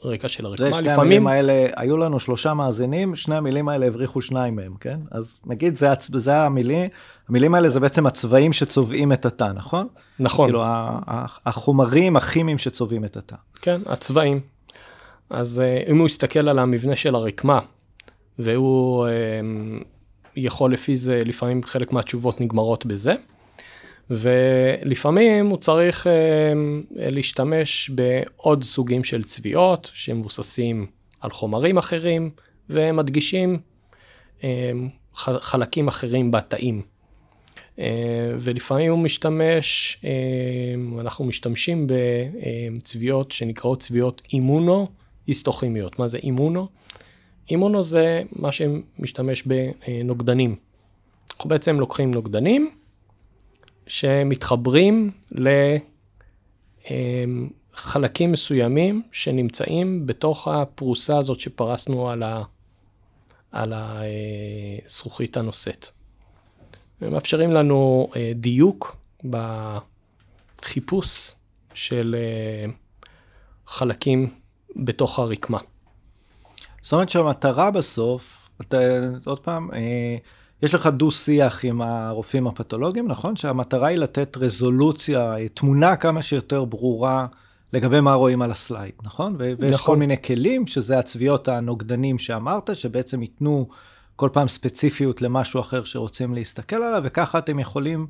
רקע 0.06 0.28
של 0.28 0.46
הרקמה. 0.46 0.70
זה 0.70 0.76
שני 0.76 0.88
לפעמים... 0.88 1.00
המילים 1.00 1.26
האלה, 1.26 1.66
היו 1.76 1.96
לנו 1.96 2.20
שלושה 2.20 2.54
מאזינים, 2.54 3.16
שני 3.16 3.36
המילים 3.36 3.68
האלה 3.68 3.86
הבריחו 3.86 4.22
שניים 4.22 4.56
מהם, 4.56 4.74
כן? 4.80 5.00
אז 5.10 5.42
נגיד 5.46 5.76
זה, 5.76 5.88
זה 6.16 6.36
המילים, 6.36 6.88
המילים 7.28 7.54
האלה 7.54 7.68
זה 7.68 7.80
בעצם 7.80 8.06
הצבעים 8.06 8.52
שצובעים 8.52 9.12
את 9.12 9.26
התא, 9.26 9.52
נכון? 9.54 9.86
נכון. 10.18 10.44
אז 10.44 10.50
כאילו 10.50 10.64
החומרים 11.46 12.16
הכימיים 12.16 12.58
שצובעים 12.58 13.04
את 13.04 13.16
התא. 13.16 13.36
כן, 13.62 13.80
הצבעים. 13.86 14.40
אז 15.30 15.60
אה, 15.60 15.82
אם 15.90 15.98
הוא 15.98 16.06
יסתכל 16.06 16.48
על 16.48 16.58
המבנה 16.58 16.96
של 16.96 17.14
הרקמה, 17.14 17.60
והוא 18.38 19.06
אה, 19.06 19.10
יכול 20.36 20.72
לפי 20.72 20.96
זה, 20.96 21.22
לפעמים 21.24 21.62
חלק 21.62 21.92
מהתשובות 21.92 22.40
נגמרות 22.40 22.86
בזה. 22.86 23.14
ולפעמים 24.10 25.46
הוא 25.46 25.58
צריך 25.58 26.06
אה, 26.06 26.12
להשתמש 26.96 27.90
בעוד 27.90 28.64
סוגים 28.64 29.04
של 29.04 29.24
צביעות 29.24 29.90
שמבוססים 29.94 30.86
על 31.20 31.30
חומרים 31.30 31.78
אחרים 31.78 32.30
ומדגישים 32.70 33.58
אה, 34.44 34.70
חלקים 35.14 35.88
אחרים 35.88 36.30
בתאים. 36.30 36.82
אה, 37.78 38.32
ולפעמים 38.38 38.90
הוא 38.90 38.98
משתמש, 38.98 40.00
אנחנו 41.00 41.24
משתמשים 41.24 41.86
בצביעות 41.86 43.30
שנקראות 43.30 43.80
צביעות 43.80 44.22
אימונו-היסטוכימיות. 44.32 45.98
מה 45.98 46.08
זה 46.08 46.18
אימונו? 46.18 46.68
אימונו 47.50 47.82
זה 47.82 48.22
מה 48.36 48.52
שמשתמש 48.52 49.42
בנוגדנים. 49.42 50.56
אנחנו 51.30 51.50
בעצם 51.50 51.80
לוקחים 51.80 52.10
נוגדנים, 52.10 52.70
שמתחברים 53.86 55.10
לחלקים 57.74 58.32
מסוימים 58.32 59.02
שנמצאים 59.12 60.06
בתוך 60.06 60.48
הפרוסה 60.48 61.18
הזאת 61.18 61.40
שפרסנו 61.40 62.10
על, 63.52 63.72
הזכוכית 64.86 65.36
הנושאת. 65.36 65.88
הם 67.00 67.12
מאפשרים 67.12 67.52
לנו 67.52 68.08
אה, 68.16 68.32
דיוק 68.34 68.96
בחיפוש 70.60 71.34
של 71.74 72.16
אה, 72.18 72.72
חלקים 73.66 74.30
בתוך 74.76 75.18
הרקמה. 75.18 75.58
זאת 76.82 76.92
אומרת 76.92 77.08
שהמטרה 77.08 77.70
בסוף, 77.70 78.50
אתה, 78.60 78.78
עוד 79.26 79.40
פעם, 79.40 79.70
אה, 79.74 80.16
יש 80.62 80.74
לך 80.74 80.86
דו-שיח 80.86 81.64
עם 81.64 81.82
הרופאים 81.82 82.46
הפתולוגיים, 82.46 83.08
נכון? 83.08 83.36
שהמטרה 83.36 83.88
היא 83.88 83.98
לתת 83.98 84.36
רזולוציה, 84.36 85.34
תמונה 85.54 85.96
כמה 85.96 86.22
שיותר 86.22 86.64
ברורה 86.64 87.26
לגבי 87.72 88.00
מה 88.00 88.14
רואים 88.14 88.42
על 88.42 88.50
הסלייד, 88.50 88.92
נכון? 89.04 89.36
ו- 89.38 89.52
ויש 89.58 89.72
נכון. 89.72 89.94
כל 89.94 89.96
מיני 89.96 90.22
כלים, 90.22 90.66
שזה 90.66 90.98
הצביעות 90.98 91.48
הנוגדנים 91.48 92.18
שאמרת, 92.18 92.76
שבעצם 92.76 93.22
ייתנו 93.22 93.68
כל 94.16 94.28
פעם 94.32 94.48
ספציפיות 94.48 95.22
למשהו 95.22 95.60
אחר 95.60 95.84
שרוצים 95.84 96.34
להסתכל 96.34 96.76
עליו, 96.76 97.02
וככה 97.04 97.38
אתם 97.38 97.58
יכולים 97.58 98.06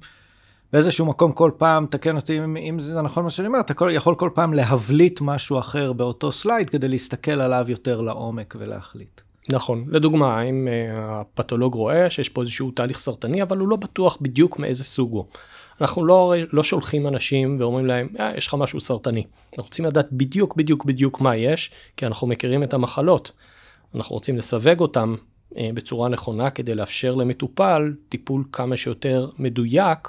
באיזשהו 0.73 1.07
מקום 1.07 1.33
כל 1.33 1.51
פעם, 1.57 1.87
תקן 1.91 2.17
אותי 2.17 2.45
אם, 2.45 2.57
אם 2.57 2.81
זה 2.81 3.03
נכון 3.03 3.25
מה 3.25 3.31
שאני 3.31 3.49
אומר, 3.49 3.61
אתה 3.61 3.75
כל, 3.75 3.91
יכול 3.93 4.15
כל 4.15 4.31
פעם 4.35 4.55
להבליט 4.55 5.21
משהו 5.21 5.59
אחר 5.59 5.93
באותו 5.93 6.33
סלייד 6.33 6.71
כדי 6.71 6.89
להסתכל 6.89 7.41
עליו 7.41 7.65
יותר 7.69 8.01
לעומק 8.01 8.57
ולהחליט. 8.59 9.21
נכון. 9.49 9.85
לדוגמה, 9.89 10.43
אם 10.43 10.69
אה, 10.69 11.21
הפתולוג 11.21 11.75
רואה 11.75 12.11
שיש 12.11 12.29
פה 12.29 12.43
איזשהו 12.43 12.71
תהליך 12.71 12.99
סרטני, 12.99 13.43
אבל 13.43 13.59
הוא 13.59 13.69
לא 13.69 13.77
בטוח 13.77 14.19
בדיוק 14.21 14.59
מאיזה 14.59 14.85
סוג 14.85 15.13
הוא. 15.13 15.25
אנחנו 15.81 16.07
לא, 16.07 16.35
לא 16.53 16.63
שולחים 16.63 17.07
אנשים 17.07 17.57
ואומרים 17.61 17.87
להם, 17.87 18.09
אה, 18.21 18.33
יש 18.37 18.47
לך 18.47 18.55
משהו 18.55 18.81
סרטני. 18.81 19.25
אנחנו 19.51 19.63
רוצים 19.63 19.85
לדעת 19.85 20.09
בדיוק 20.13 20.57
בדיוק 20.57 20.85
בדיוק 20.85 21.21
מה 21.21 21.37
יש, 21.37 21.71
כי 21.97 22.07
אנחנו 22.07 22.27
מכירים 22.27 22.63
את 22.63 22.75
המחלות. 22.75 23.33
אנחנו 23.95 24.15
רוצים 24.15 24.37
לסווג 24.37 24.81
אותם 24.81 25.15
אה, 25.57 25.71
בצורה 25.75 26.09
נכונה 26.09 26.51
כדי 26.51 26.75
לאפשר 26.75 27.15
למטופל 27.15 27.93
טיפול 28.09 28.45
כמה 28.53 28.77
שיותר 28.77 29.31
מדויק 29.39 30.09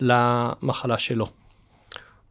למחלה 0.00 0.98
שלו. 0.98 1.26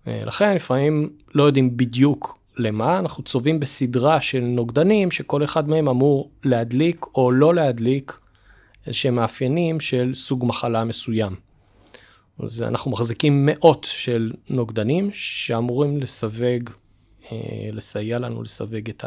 אה, 0.07 0.23
לכן 0.25 0.55
לפעמים 0.55 1.09
לא 1.35 1.43
יודעים 1.43 1.77
בדיוק 1.77 2.37
למה, 2.61 2.99
אנחנו 2.99 3.23
צובעים 3.23 3.59
בסדרה 3.59 4.21
של 4.21 4.39
נוגדנים 4.39 5.11
שכל 5.11 5.43
אחד 5.43 5.69
מהם 5.69 5.89
אמור 5.89 6.29
להדליק 6.43 7.05
או 7.15 7.31
לא 7.31 7.55
להדליק 7.55 8.19
איזשהם 8.87 9.15
מאפיינים 9.15 9.79
של 9.79 10.11
סוג 10.13 10.45
מחלה 10.45 10.83
מסוים. 10.83 11.35
אז 12.39 12.61
אנחנו 12.61 12.91
מחזיקים 12.91 13.45
מאות 13.45 13.87
של 13.89 14.31
נוגדנים 14.49 15.09
שאמורים 15.11 15.97
לסווג, 15.97 16.69
אה, 17.31 17.69
לסייע 17.71 18.19
לנו 18.19 18.43
לסווג 18.43 18.89
את 18.89 19.05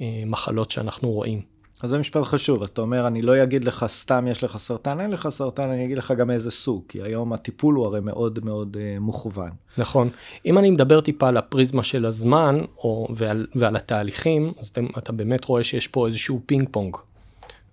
המחלות 0.00 0.70
שאנחנו 0.70 1.10
רואים. 1.10 1.51
אז 1.82 1.90
זה 1.90 1.98
משפט 1.98 2.22
חשוב, 2.22 2.62
אתה 2.62 2.80
אומר, 2.80 3.06
אני 3.06 3.22
לא 3.22 3.42
אגיד 3.42 3.64
לך 3.64 3.84
סתם 3.88 4.26
יש 4.30 4.44
לך 4.44 4.56
סרטן, 4.56 5.00
אין 5.00 5.10
לך 5.10 5.28
סרטן, 5.28 5.70
אני 5.70 5.84
אגיד 5.84 5.98
לך 5.98 6.12
גם 6.18 6.30
איזה 6.30 6.50
סוג, 6.50 6.82
כי 6.88 7.02
היום 7.02 7.32
הטיפול 7.32 7.74
הוא 7.74 7.86
הרי 7.86 8.00
מאוד 8.00 8.44
מאוד 8.44 8.76
אה, 8.80 8.96
מוכוון. 9.00 9.50
נכון. 9.78 10.08
אם 10.46 10.58
אני 10.58 10.70
מדבר 10.70 11.00
טיפה 11.00 11.28
על 11.28 11.36
הפריזמה 11.36 11.82
של 11.82 12.06
הזמן 12.06 12.64
או, 12.78 13.08
ועל, 13.16 13.46
ועל 13.54 13.76
התהליכים, 13.76 14.52
אז 14.58 14.68
אתה, 14.68 14.80
אתה 14.98 15.12
באמת 15.12 15.44
רואה 15.44 15.64
שיש 15.64 15.88
פה 15.88 16.06
איזשהו 16.06 16.40
פינג 16.46 16.68
פונג. 16.70 16.96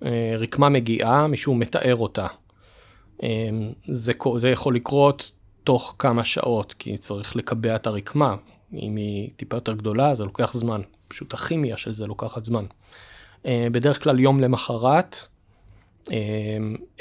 אה, 0.06 0.36
רקמה 0.39 0.69
מגיעה, 0.69 1.28
מישהו 1.28 1.56
מתאר 1.56 1.95
אותה. 1.95 2.28
אה, 3.24 3.50
זה, 3.88 4.13
זה 4.38 4.50
יכול 4.50 4.76
לקרות 4.76 5.32
תוך 5.63 5.95
כמה 6.00 6.24
שעות, 6.24 6.74
כי 6.74 6.98
צריך 6.98 7.36
לקבע 7.36 7.76
את 7.76 7.88
הרקמה. 7.88 8.36
אם 8.74 8.95
היא 8.95 9.30
טיפה 9.36 9.58
יותר 9.58 9.74
גדולה, 9.74 10.15
זה 10.15 10.24
לוקח 10.24 10.54
זמן. 10.54 10.82
פשוט 11.08 11.34
הכימיה 11.34 11.78
של 11.78 11.93
זה 11.93 12.08
לוקחת 12.08 12.45
זמן. 12.45 12.65
אה, 13.45 13.67
בדרך 13.71 14.04
כלל 14.04 14.19
יום 14.19 14.39
למחרת 14.39 15.17
אה, 16.12 16.17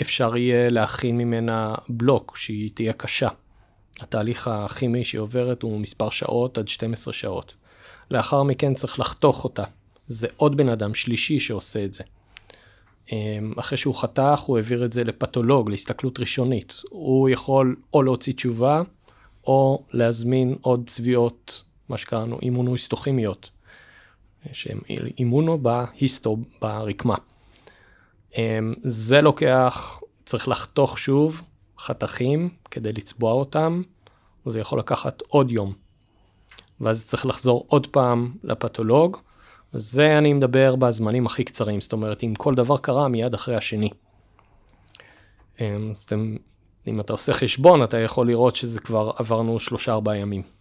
אפשר 0.00 0.36
יהיה 0.36 0.70
להכין 0.70 1.18
ממנה 1.18 1.74
בלוק 1.88 2.36
שהיא 2.36 2.70
תהיה 2.74 2.92
קשה. 2.92 3.28
התהליך 4.00 4.48
הכימי 4.48 5.04
שהיא 5.04 5.20
עוברת 5.20 5.62
הוא 5.62 5.80
מספר 5.80 6.10
שעות 6.10 6.58
עד 6.58 6.68
12 6.68 7.12
שעות. 7.12 7.54
לאחר 8.10 8.42
מכן 8.42 8.74
צריך 8.74 9.00
לחתוך 9.00 9.44
אותה. 9.44 9.64
זה 10.06 10.26
עוד 10.36 10.56
בן 10.56 10.68
אדם 10.68 10.94
שלישי 10.94 11.40
שעושה 11.40 11.84
את 11.84 11.94
זה. 11.94 12.04
אה, 13.12 13.38
אחרי 13.58 13.78
שהוא 13.78 13.94
חתך, 13.94 14.40
הוא 14.46 14.56
העביר 14.56 14.84
את 14.84 14.92
זה 14.92 15.04
לפתולוג, 15.04 15.70
להסתכלות 15.70 16.20
ראשונית. 16.20 16.74
הוא 16.90 17.28
יכול 17.28 17.76
או 17.92 18.02
להוציא 18.02 18.32
תשובה, 18.32 18.82
או 19.46 19.82
להזמין 19.92 20.56
עוד 20.60 20.82
צביעות, 20.86 21.62
מה 21.88 21.98
שקראנו 21.98 22.38
אימונוהיסטוכימיות. 22.42 23.50
שהם 24.52 24.78
אימונו 25.18 25.58
בהיסטו, 25.58 26.36
ברקמה. 26.60 27.16
אמ, 28.36 28.74
זה 28.82 29.20
לוקח, 29.20 30.00
צריך 30.24 30.48
לחתוך 30.48 30.98
שוב 30.98 31.42
חתכים 31.78 32.48
כדי 32.70 32.92
לצבוע 32.92 33.32
אותם, 33.32 33.82
וזה 34.46 34.60
יכול 34.60 34.78
לקחת 34.78 35.22
עוד 35.28 35.50
יום. 35.50 35.72
ואז 36.80 37.06
צריך 37.06 37.26
לחזור 37.26 37.64
עוד 37.68 37.86
פעם 37.86 38.32
לפתולוג. 38.44 39.16
זה 39.72 40.18
אני 40.18 40.32
מדבר 40.32 40.76
בזמנים 40.76 41.26
הכי 41.26 41.44
קצרים, 41.44 41.80
זאת 41.80 41.92
אומרת, 41.92 42.24
אם 42.24 42.34
כל 42.34 42.54
דבר 42.54 42.78
קרה 42.78 43.08
מיד 43.08 43.34
אחרי 43.34 43.56
השני. 43.56 43.90
אמ, 45.60 45.90
אז 45.90 46.02
אתם, 46.02 46.36
אם 46.86 47.00
אתה 47.00 47.12
עושה 47.12 47.32
חשבון, 47.32 47.82
אתה 47.82 47.98
יכול 47.98 48.26
לראות 48.26 48.56
שזה 48.56 48.80
כבר 48.80 49.10
עברנו 49.16 49.58
שלושה 49.58 49.92
ארבעה 49.92 50.16
ימים. 50.16 50.57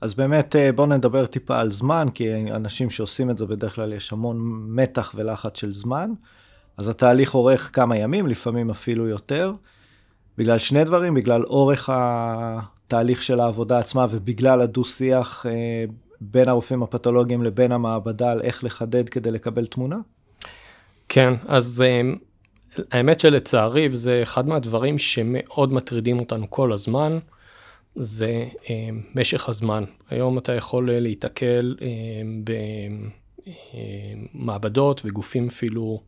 אז 0.00 0.14
באמת 0.14 0.56
אה, 0.56 0.72
בואו 0.72 0.86
נדבר 0.86 1.26
טיפה 1.26 1.58
על 1.58 1.70
זמן, 1.70 2.08
כי 2.14 2.34
אנשים 2.34 2.90
שעושים 2.90 3.30
את 3.30 3.38
זה 3.38 3.46
בדרך 3.46 3.74
כלל 3.74 3.92
יש 3.92 4.12
המון 4.12 4.38
מתח 4.68 5.12
ולחץ 5.16 5.60
של 5.60 5.72
זמן. 5.72 6.10
אז 6.76 6.88
התהליך 6.88 7.34
אורך 7.34 7.70
כמה 7.72 7.96
ימים, 7.96 8.26
לפעמים 8.26 8.70
אפילו 8.70 9.08
יותר, 9.08 9.52
בגלל 10.38 10.58
שני 10.58 10.84
דברים, 10.84 11.14
בגלל 11.14 11.42
אורך 11.44 11.90
התהליך 11.92 13.22
של 13.22 13.40
העבודה 13.40 13.78
עצמה 13.78 14.06
ובגלל 14.10 14.60
הדו-שיח 14.60 15.46
אה, 15.46 15.84
בין 16.20 16.48
הרופאים 16.48 16.82
הפתולוגיים 16.82 17.42
לבין 17.42 17.72
המעבדה 17.72 18.30
על 18.30 18.42
איך 18.42 18.64
לחדד 18.64 19.08
כדי 19.08 19.30
לקבל 19.30 19.66
תמונה. 19.66 19.96
כן, 21.08 21.34
אז 21.48 21.84
אה, 21.86 22.00
האמת 22.92 23.20
שלצערי, 23.20 23.88
וזה 23.90 24.20
אחד 24.22 24.48
מהדברים 24.48 24.98
שמאוד 24.98 25.72
מטרידים 25.72 26.20
אותנו 26.20 26.50
כל 26.50 26.72
הזמן, 26.72 27.18
זה 27.96 28.48
אה, 28.70 28.88
משך 29.14 29.48
הזמן. 29.48 29.84
היום 30.10 30.38
אתה 30.38 30.52
יכול 30.52 30.90
אה, 30.90 31.00
להיתקל 31.00 31.76
אה, 31.82 31.86
במעבדות 34.34 35.02
וגופים 35.04 35.46
אפילו 35.46 36.02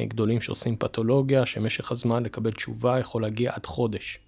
גדולים 0.00 0.40
שעושים 0.40 0.76
פתולוגיה, 0.76 1.46
שמשך 1.46 1.92
הזמן 1.92 2.22
לקבל 2.22 2.52
תשובה 2.52 2.98
יכול 2.98 3.22
להגיע 3.22 3.52
עד 3.54 3.66
חודש. 3.66 4.18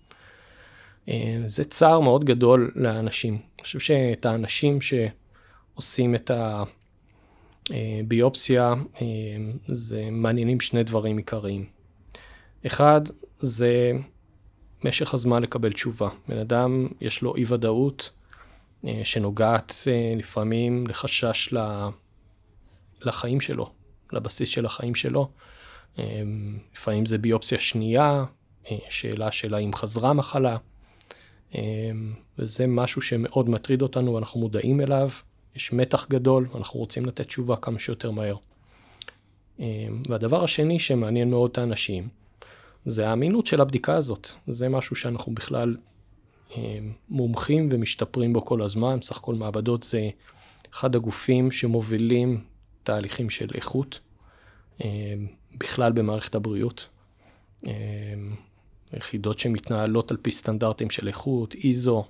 זה 1.46 1.64
צער 1.64 2.00
מאוד 2.00 2.24
גדול 2.24 2.72
לאנשים. 2.74 3.34
אני 3.34 3.62
חושב 3.62 3.78
שאת 3.78 4.26
האנשים 4.26 4.78
שעושים 4.80 6.14
את 6.14 6.30
הביופסיה, 7.70 8.74
זה 9.68 10.08
מעניינים 10.10 10.60
שני 10.60 10.82
דברים 10.82 11.16
עיקריים. 11.16 11.64
אחד, 12.66 13.00
זה 13.38 13.92
משך 14.86 15.14
הזמן 15.14 15.42
לקבל 15.42 15.72
תשובה. 15.72 16.08
בן 16.28 16.38
אדם, 16.38 16.88
יש 17.00 17.22
לו 17.22 17.36
אי 17.36 17.44
ודאות 17.48 18.10
אה, 18.86 19.00
שנוגעת 19.04 19.74
אה, 19.86 20.14
לפעמים 20.16 20.86
לחשש 20.86 21.54
לחיים 23.02 23.40
שלו, 23.40 23.70
לבסיס 24.12 24.48
של 24.48 24.66
החיים 24.66 24.94
שלו. 24.94 25.28
אה, 25.98 26.22
לפעמים 26.72 27.06
זה 27.06 27.18
ביופסיה 27.18 27.58
שנייה, 27.58 28.24
שאלה 28.88 29.30
של 29.30 29.54
האם 29.54 29.74
חזרה 29.74 30.12
מחלה. 30.12 30.56
וזה 32.38 32.66
משהו 32.66 33.02
שמאוד 33.02 33.48
מטריד 33.50 33.82
אותנו 33.82 34.14
ואנחנו 34.14 34.40
מודעים 34.40 34.80
אליו. 34.80 35.08
יש 35.56 35.72
מתח 35.72 36.06
גדול, 36.10 36.48
אנחנו 36.54 36.80
רוצים 36.80 37.06
לתת 37.06 37.26
תשובה 37.26 37.56
כמה 37.56 37.78
שיותר 37.78 38.10
מהר. 38.10 38.36
והדבר 40.08 40.44
השני 40.44 40.78
שמעניין 40.78 41.30
מאוד 41.30 41.50
את 41.50 41.58
האנשים, 41.58 42.08
זה 42.86 43.08
האמינות 43.08 43.46
של 43.46 43.60
הבדיקה 43.60 43.94
הזאת. 43.94 44.28
זה 44.46 44.68
משהו 44.68 44.96
שאנחנו 44.96 45.34
בכלל 45.34 45.76
אה, 46.56 46.78
מומחים 47.08 47.68
ומשתפרים 47.72 48.32
בו 48.32 48.44
כל 48.44 48.62
הזמן. 48.62 48.98
סך 49.02 49.16
הכל 49.16 49.34
מעבדות 49.34 49.82
זה 49.82 50.08
אחד 50.74 50.96
הגופים 50.96 51.50
שמובילים 51.50 52.44
תהליכים 52.82 53.30
של 53.30 53.48
איכות, 53.54 54.00
אה, 54.84 55.14
בכלל 55.58 55.92
במערכת 55.92 56.34
הבריאות. 56.34 56.88
אה, 57.66 57.72
יחידות 58.92 59.38
שמתנהלות 59.38 60.10
על 60.10 60.16
פי 60.22 60.30
סטנדרטים 60.30 60.90
של 60.90 61.08
איכות, 61.08 61.54
איזו, 61.64 62.04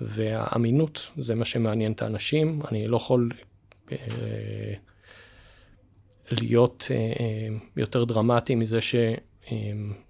והאמינות 0.00 1.12
זה 1.16 1.34
מה 1.34 1.44
שמעניין 1.44 1.92
את 1.92 2.02
האנשים. 2.02 2.60
אני 2.70 2.88
לא 2.88 2.96
יכול 2.96 3.30
להיות 6.30 6.86
אה, 6.90 6.96
אה, 6.96 7.48
יותר 7.76 8.04
דרמטי 8.04 8.54
מזה 8.54 8.78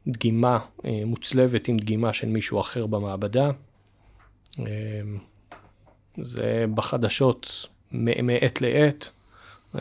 שדגימה 0.06 0.58
אה, 0.84 1.02
מוצלבת 1.06 1.68
עם 1.68 1.76
דגימה 1.76 2.12
של 2.12 2.28
מישהו 2.28 2.60
אחר 2.60 2.86
במעבדה. 2.86 3.50
זה 6.18 6.64
בחדשות 6.74 7.66
מעת 7.92 8.60
לעת. 8.60 9.10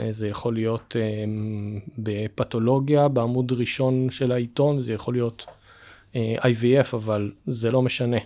זה 0.10 0.28
יכול 0.28 0.54
להיות 0.54 0.96
בפתולוגיה, 1.98 3.08
בעמוד 3.08 3.52
ראשון 3.52 4.10
של 4.10 4.32
העיתון, 4.32 4.82
זה 4.82 4.94
יכול 4.94 5.14
להיות 5.14 5.46
IVF, 6.16 6.94
אבל 6.94 7.32
זה 7.46 7.72
לא 7.72 7.82
משנה. 7.82 8.18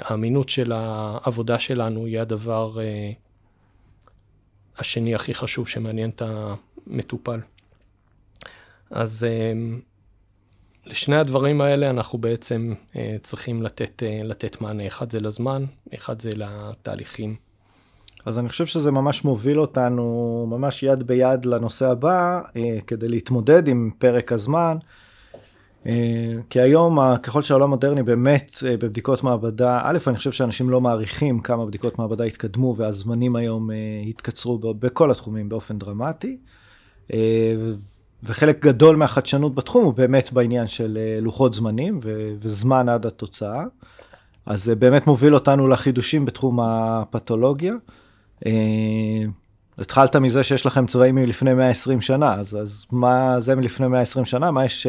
האמינות 0.00 0.48
של 0.48 0.72
העבודה 0.72 1.58
שלנו 1.58 2.06
היא 2.06 2.20
הדבר 2.20 2.76
השני 4.78 5.14
הכי 5.14 5.34
חשוב 5.34 5.68
שמעניין 5.68 6.10
את 6.10 6.22
המטופל. 6.90 7.40
אז 8.90 9.26
אמ, 9.28 9.80
לשני 10.86 11.16
הדברים 11.16 11.60
האלה 11.60 11.90
אנחנו 11.90 12.18
בעצם 12.18 12.74
אה, 12.96 13.16
צריכים 13.22 13.62
לתת, 13.62 14.02
אה, 14.02 14.20
לתת 14.24 14.60
מענה, 14.60 14.86
אחד 14.86 15.10
זה 15.10 15.20
לזמן, 15.20 15.64
אחד 15.94 16.20
זה 16.20 16.30
לתהליכים. 16.36 17.36
אז 18.26 18.38
אני 18.38 18.48
חושב 18.48 18.66
שזה 18.66 18.90
ממש 18.90 19.24
מוביל 19.24 19.60
אותנו 19.60 20.46
ממש 20.50 20.82
יד 20.82 21.02
ביד 21.02 21.44
לנושא 21.44 21.86
הבא, 21.86 22.40
אה, 22.56 22.78
כדי 22.86 23.08
להתמודד 23.08 23.68
עם 23.68 23.90
פרק 23.98 24.32
הזמן. 24.32 24.76
כי 26.50 26.60
היום, 26.60 26.98
ככל 27.22 27.42
שהעולם 27.42 27.70
מודרני 27.70 28.02
באמת 28.02 28.56
בבדיקות 28.62 29.22
מעבדה, 29.22 29.80
א', 29.82 29.98
אני 30.06 30.16
חושב 30.16 30.32
שאנשים 30.32 30.70
לא 30.70 30.80
מעריכים 30.80 31.40
כמה 31.40 31.66
בדיקות 31.66 31.98
מעבדה 31.98 32.24
התקדמו 32.24 32.74
והזמנים 32.76 33.36
היום 33.36 33.70
התקצרו 34.08 34.58
בכל 34.58 35.10
התחומים 35.10 35.48
באופן 35.48 35.78
דרמטי. 35.78 36.36
וחלק 38.24 38.64
גדול 38.64 38.96
מהחדשנות 38.96 39.54
בתחום 39.54 39.84
הוא 39.84 39.94
באמת 39.94 40.32
בעניין 40.32 40.66
של 40.66 40.98
אה, 41.00 41.20
לוחות 41.20 41.54
זמנים 41.54 42.00
ו- 42.02 42.32
וזמן 42.38 42.88
עד 42.88 43.06
התוצאה. 43.06 43.62
אז 44.46 44.64
זה 44.64 44.74
באמת 44.74 45.06
מוביל 45.06 45.34
אותנו 45.34 45.68
לחידושים 45.68 46.24
בתחום 46.24 46.60
הפתולוגיה. 46.60 47.74
Uh, 48.44 48.46
התחלת 49.78 50.16
מזה 50.16 50.42
שיש 50.42 50.66
לכם 50.66 50.86
צבעים 50.86 51.14
מלפני 51.14 51.54
120 51.54 52.00
שנה, 52.00 52.34
אז, 52.34 52.56
אז 52.56 52.86
מה 52.92 53.40
זה 53.40 53.54
מלפני 53.54 53.88
120 53.88 54.24
שנה? 54.24 54.50
מה 54.50 54.64
יש... 54.64 54.86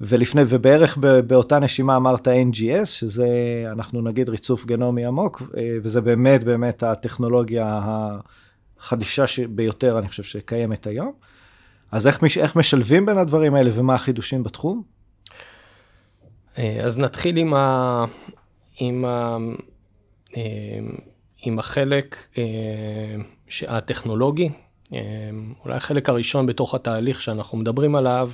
ולפני, 0.00 0.42
ובערך 0.48 0.98
באותה 1.26 1.58
נשימה 1.58 1.96
אמרת 1.96 2.28
NGS, 2.28 2.84
שזה, 2.84 3.28
אנחנו 3.72 4.02
נגיד 4.02 4.28
ריצוף 4.28 4.66
גנומי 4.66 5.06
עמוק, 5.06 5.42
וזה 5.82 6.00
באמת 6.00 6.44
באמת 6.44 6.82
הטכנולוגיה 6.82 7.80
החדישה 8.80 9.24
ביותר, 9.50 9.98
אני 9.98 10.08
חושב, 10.08 10.22
שקיימת 10.22 10.86
היום. 10.86 11.12
אז 11.92 12.06
איך, 12.06 12.18
איך 12.38 12.56
משלבים 12.56 13.06
בין 13.06 13.18
הדברים 13.18 13.54
האלה 13.54 13.70
ומה 13.74 13.94
החידושים 13.94 14.42
בתחום? 14.42 14.82
אה, 16.58 16.80
אז 16.84 16.98
נתחיל 16.98 17.36
עם, 17.36 17.54
ה, 17.54 18.04
עם, 18.80 19.04
ה, 19.04 19.36
אה, 20.36 20.42
עם 21.42 21.58
החלק 21.58 22.16
אה, 22.38 22.44
הטכנולוגי. 23.68 24.48
אולי 25.64 25.76
החלק 25.76 26.08
הראשון 26.08 26.46
בתוך 26.46 26.74
התהליך 26.74 27.20
שאנחנו 27.20 27.58
מדברים 27.58 27.94
עליו, 27.96 28.30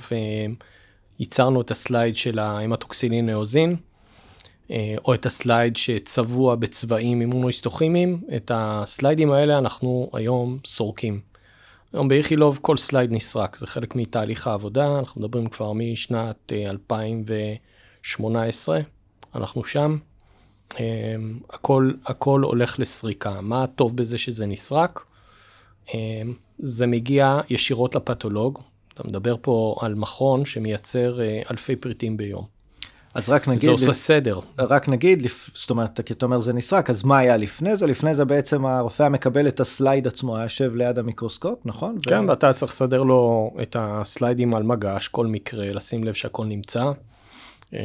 ייצרנו 1.19 1.61
את 1.61 1.71
ה 1.71 1.78
slide 1.78 2.15
של 2.15 2.39
ה 2.39 2.46
hematoxylin 2.46 3.25
and 3.25 3.42
eosin, 3.42 3.75
או 5.05 5.13
את 5.13 5.25
ה 5.25 5.33
slide 5.33 5.75
שצבוע 5.75 6.55
בצבעים 6.55 7.21
אימונוהיסטוכימיים. 7.21 8.21
את 8.35 8.51
הסליידים 8.53 9.31
האלה 9.31 9.57
אנחנו 9.57 10.09
היום 10.13 10.57
סורקים. 10.65 11.21
היום 11.93 12.07
באיכילוב 12.07 12.59
כל 12.61 12.77
slide 12.77 13.11
נסרק, 13.11 13.57
זה 13.57 13.67
חלק 13.67 13.95
מתהליך 13.95 14.47
העבודה, 14.47 14.99
אנחנו 14.99 15.21
מדברים 15.21 15.47
כבר 15.47 15.73
משנת 15.73 16.51
2018, 16.51 18.77
אה, 18.77 18.81
אנחנו 19.35 19.65
שם. 19.65 19.97
אה, 20.79 21.15
הכל, 21.49 21.91
הכל 22.05 22.41
הולך 22.41 22.79
לסריקה. 22.79 23.41
מה 23.41 23.63
הטוב 23.63 23.97
בזה 23.97 24.17
שזה 24.17 24.45
נסרק? 24.45 25.05
אה, 25.93 26.21
זה 26.59 26.87
מגיע 26.87 27.39
ישירות 27.49 27.95
לפתולוג. 27.95 28.59
אתה 28.93 29.07
מדבר 29.07 29.35
פה 29.41 29.75
על 29.81 29.95
מכון 29.95 30.45
שמייצר 30.45 31.19
אלפי 31.51 31.75
פריטים 31.75 32.17
ביום. 32.17 32.56
אז 33.17 33.29
רק 33.29 33.47
נגיד... 33.47 33.63
זה 33.63 33.71
עושה 33.71 33.93
סדר. 33.93 34.39
רק 34.59 34.89
נגיד, 34.89 35.27
זאת 35.53 35.69
אומרת, 35.69 36.01
כי 36.01 36.13
אתה 36.13 36.25
אומר 36.25 36.39
זה 36.39 36.53
נסרק, 36.53 36.89
אז 36.89 37.03
מה 37.03 37.17
היה 37.17 37.37
לפני 37.37 37.75
זה? 37.75 37.85
לפני 37.85 38.15
זה 38.15 38.25
בעצם 38.25 38.65
הרופא 38.65 39.09
מקבל 39.09 39.47
את 39.47 39.59
ה 39.59 39.67
slide 39.67 40.07
עצמו, 40.07 40.35
היה 40.35 40.45
יושב 40.45 40.75
ליד 40.75 40.99
המיקרוסקופ, 40.99 41.59
נכון? 41.65 41.97
כן, 42.01 42.23
ו... 42.25 42.27
ואתה 42.27 42.53
צריך 42.53 42.71
לסדר 42.71 43.03
לו 43.03 43.49
את 43.61 43.75
הסליידים 43.79 44.55
על 44.55 44.63
מגש, 44.63 45.07
כל 45.07 45.27
מקרה, 45.27 45.73
לשים 45.73 46.03
לב 46.03 46.13
שהכל 46.13 46.45
נמצא. 46.45 46.91
אה, 47.73 47.79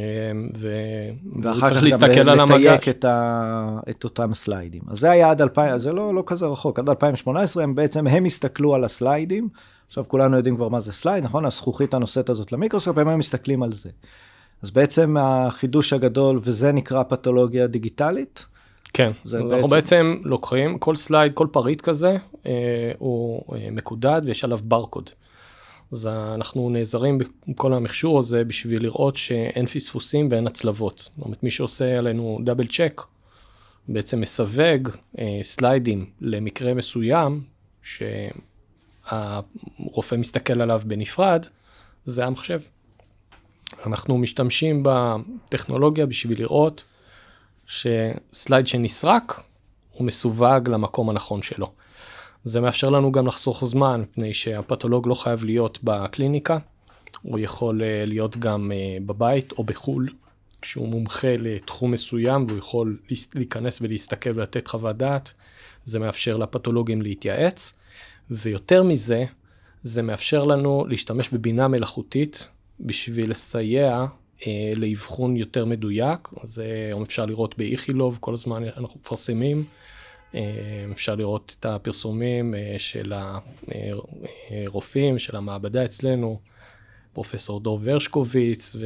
והוא 0.55 1.67
צריך 1.67 1.83
להסתכל 1.83 2.31
על 2.31 2.41
המגש. 2.41 2.65
ואחר 2.65 2.79
כך 2.79 2.89
את, 2.89 3.05
ה... 3.05 3.79
את 3.91 4.05
אותם 4.05 4.35
סליידים. 4.35 4.83
אז 4.91 4.99
זה 4.99 5.11
היה 5.11 5.31
עד 5.31 5.43
2000, 5.43 5.79
זה 5.79 5.93
לא, 5.93 6.15
לא 6.15 6.23
כזה 6.27 6.47
רחוק, 6.47 6.79
עד 6.79 6.89
2018 6.89 7.63
הם 7.63 7.75
בעצם, 7.75 8.07
הם 8.07 8.25
הסתכלו 8.25 8.75
על 8.75 8.85
הסליידים. 8.85 9.49
עכשיו 9.87 10.05
כולנו 10.09 10.37
יודעים 10.37 10.57
כבר 10.57 10.69
מה 10.69 10.81
זה 10.81 10.93
slide, 10.93 11.25
נכון? 11.25 11.45
הזכוכית 11.45 11.95
הנושאת 11.95 12.31
הזאת 12.31 12.53
למיקרוסקופ, 12.53 12.99
הם 12.99 13.19
מסתכלים 13.19 13.63
על 13.63 13.73
זה. 13.73 13.91
אז 14.63 14.71
בעצם 14.71 15.17
החידוש 15.21 15.93
הגדול, 15.93 16.41
וזה 16.43 16.73
נקרא 16.73 17.03
פתולוגיה 17.03 17.67
דיגיטלית. 17.67 18.47
כן, 18.93 19.13
אנחנו 19.27 19.47
בעצם... 19.47 19.69
בעצם 19.69 20.17
לוקחים 20.25 20.79
כל 20.79 20.97
slide, 20.97 21.33
כל 21.35 21.47
פריט 21.53 21.81
כזה, 21.81 22.17
אה, 22.47 22.93
הוא 22.99 23.43
אה, 23.55 23.69
מקודד 23.71 24.23
ויש 24.25 24.45
עליו 24.45 24.59
ברקוד. 24.65 25.11
אז 25.93 26.07
אנחנו 26.07 26.71
נעזרים 26.71 27.19
בכל 27.49 27.73
המכשור 27.73 28.19
הזה 28.19 28.45
בשביל 28.45 28.83
לראות 28.83 29.17
שאין 29.17 29.67
פספוסים 29.67 30.29
ואין 30.31 30.47
הצלבות. 30.47 30.99
זאת 30.99 31.25
אומרת, 31.25 31.43
מי 31.43 31.51
שעושה 31.51 31.99
עלינו 31.99 32.39
double 32.45 32.67
check, 32.67 33.03
בעצם 33.89 34.21
מסווג 34.21 34.89
אה, 35.19 35.39
סליידים 35.43 36.07
למקרה 36.21 36.75
מסוים, 36.75 37.43
שהרופא 39.03 40.15
מסתכל 40.17 40.61
עליו 40.61 40.83
בנפרד, 40.87 41.47
זה 42.07 42.27
המחשב. 42.27 42.61
אנחנו 43.87 44.19
משתמשים 44.19 44.83
בטכנולוגיה 44.83 46.07
בשביל 46.07 46.39
לראות 46.41 46.85
שסלייד 47.67 48.67
שנסרק 48.67 49.43
הוא 49.93 50.07
מסווג 50.07 50.69
למקום 50.69 51.11
הנכון 51.11 51.43
שלו. 51.43 51.73
זה 52.45 52.61
מאפשר 52.61 52.91
לנו 52.91 53.13
גם 53.13 53.27
לחסוך 53.27 53.65
זמן, 53.65 54.03
מפני 54.11 54.35
שהפתולוג 54.35 55.09
לא 55.09 55.15
חייב 55.15 55.45
להיות 55.45 55.79
בקליניקה, 55.85 56.59
הוא 57.23 57.39
יכול 57.39 57.83
אה, 57.83 58.05
להיות 58.07 58.37
גם 58.37 58.73
אה, 58.73 58.99
בבית 59.07 59.53
או 59.53 59.65
בחו"ל, 59.65 60.09
כשהוא 60.63 60.89
מומחה 60.89 61.35
לתחום 61.39 61.91
מסוים 61.91 62.47
והוא 62.47 62.59
יכול 62.59 62.99
להיכנס 63.35 63.81
ולהסתכל 63.81 64.31
ולתת 64.31 64.69
חוות 64.69 64.97
דעת, 64.97 65.33
זה 65.85 65.99
מאפשר 65.99 66.37
לפתולוגים 66.37 67.03
להתייעץ, 67.03 67.75
ויותר 68.31 68.83
מזה, 68.83 69.25
זה 69.83 70.03
מאפשר 70.03 70.45
לנו 70.45 70.87
להשתמש 70.89 71.29
בבינה 71.29 71.69
מלאכותית 71.69 72.49
בשביל 72.81 73.31
לסייע 73.31 74.07
אה, 74.47 74.73
לאבחון 74.77 75.37
יותר 75.37 75.65
מדויק. 75.65 76.29
אז 76.43 76.59
היום 76.59 77.03
אפשר 77.03 77.27
לראות 77.27 77.59
באיכילוב, 77.59 78.19
כל 78.21 78.35
הזמן 78.35 78.65
אנחנו 78.65 79.01
מפרסמים. 79.01 79.65
אה, 80.35 80.85
אפשר 80.93 81.15
לראות 81.15 81.57
את 81.61 81.67
הפרסומים 81.67 82.55
אה, 82.55 82.75
של 82.79 83.13
הרופאים, 84.51 85.19
של 85.19 85.37
המעבדה 85.37 85.85
אצלנו, 85.85 86.41
פרופסור 87.13 87.61
דור 87.61 87.81
ורשקוביץ 87.83 88.77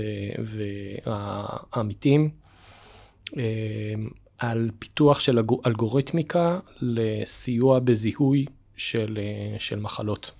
והעמיתים, 1.05 2.31
אה, 3.37 3.95
על 4.39 4.71
פיתוח 4.79 5.21
של 5.21 5.39
אלגוריתמיקה 5.67 6.59
לסיוע 6.81 7.79
בזיהוי 7.79 8.45
של, 8.77 9.19
אה, 9.21 9.59
של 9.59 9.81
מחלות. 9.81 10.31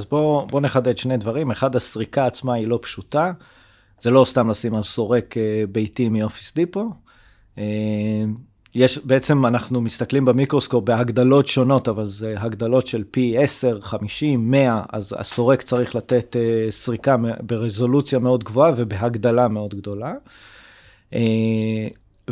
אז 0.00 0.06
בואו 0.06 0.46
בוא 0.46 0.60
נחדד 0.60 0.96
שני 0.96 1.16
דברים. 1.16 1.50
אחד, 1.50 1.76
הסריקה 1.76 2.26
עצמה 2.26 2.54
היא 2.54 2.66
לא 2.66 2.78
פשוטה. 2.82 3.32
זה 4.00 4.10
לא 4.10 4.24
סתם 4.24 4.50
לשים 4.50 4.74
על 4.74 4.82
סורק 4.82 5.36
אה, 5.36 5.64
ביתי 5.72 6.08
מאופיס 6.08 6.54
דיפו. 6.54 6.90
אה, 7.58 7.64
יש, 8.74 8.98
בעצם 8.98 9.46
אנחנו 9.46 9.80
מסתכלים 9.80 10.24
במיקרוסקופ 10.24 10.84
בהגדלות 10.84 11.46
שונות, 11.46 11.88
אבל 11.88 12.08
זה 12.08 12.34
הגדלות 12.38 12.86
של 12.86 13.04
פי 13.10 13.38
10, 13.38 13.80
50, 13.80 14.50
100, 14.50 14.82
אז 14.92 15.14
הסורק 15.18 15.62
צריך 15.62 15.94
לתת 15.94 16.36
אה, 16.36 16.70
סריקה 16.70 17.16
ברזולוציה 17.40 18.18
מאוד 18.18 18.44
גבוהה 18.44 18.72
ובהגדלה 18.76 19.48
מאוד 19.48 19.74
גדולה. 19.74 20.12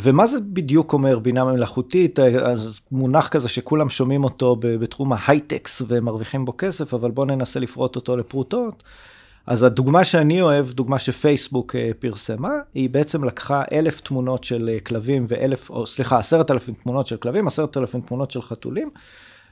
ומה 0.01 0.27
זה 0.27 0.39
בדיוק 0.41 0.93
אומר 0.93 1.19
בינה 1.19 1.45
מלאכותית? 1.45 2.19
אז 2.19 2.81
מונח 2.93 3.29
כזה 3.29 3.49
שכולם 3.49 3.89
שומעים 3.89 4.25
אותו 4.25 4.57
בתחום 4.61 5.13
ההייטקס 5.13 5.83
ומרוויחים 5.89 6.45
בו 6.45 6.57
כסף, 6.59 6.95
אבל 6.95 7.11
בואו 7.11 7.27
ננסה 7.27 7.61
לפרוט 7.61 7.97
אותו 7.97 8.17
לפרוטות. 8.17 8.83
אז 9.47 9.63
הדוגמה 9.63 10.05
שאני 10.05 10.43
אוהב, 10.43 10.71
דוגמה 10.71 10.99
שפייסבוק 10.99 11.77
אה, 11.77 11.91
פרסמה, 11.99 12.53
היא 12.75 12.91
בעצם 12.91 13.25
לקחה 13.25 13.63
אלף 13.73 14.01
תמונות 14.01 14.45
של 14.45 14.71
אה, 14.73 14.81
כלבים 14.81 15.25
ואלף, 15.29 15.71
או 15.71 15.87
סליחה, 15.87 16.19
עשרת 16.19 16.51
אלפים 16.51 16.75
תמונות 16.83 17.07
של 17.07 17.17
כלבים, 17.17 17.47
עשרת 17.47 17.77
אלפים 17.77 18.01
תמונות 18.01 18.31
של 18.31 18.43
חתולים, 18.43 18.91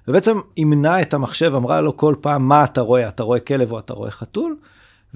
ובעצם 0.08 0.40
אימנה 0.56 1.02
את 1.02 1.14
המחשב, 1.14 1.54
אמרה 1.54 1.80
לו 1.80 1.96
כל 1.96 2.14
פעם 2.20 2.48
מה 2.48 2.64
אתה 2.64 2.80
רואה, 2.80 3.08
אתה 3.08 3.22
רואה 3.22 3.40
כלב 3.40 3.72
או 3.72 3.78
אתה 3.78 3.92
רואה 3.92 4.10
חתול, 4.10 4.56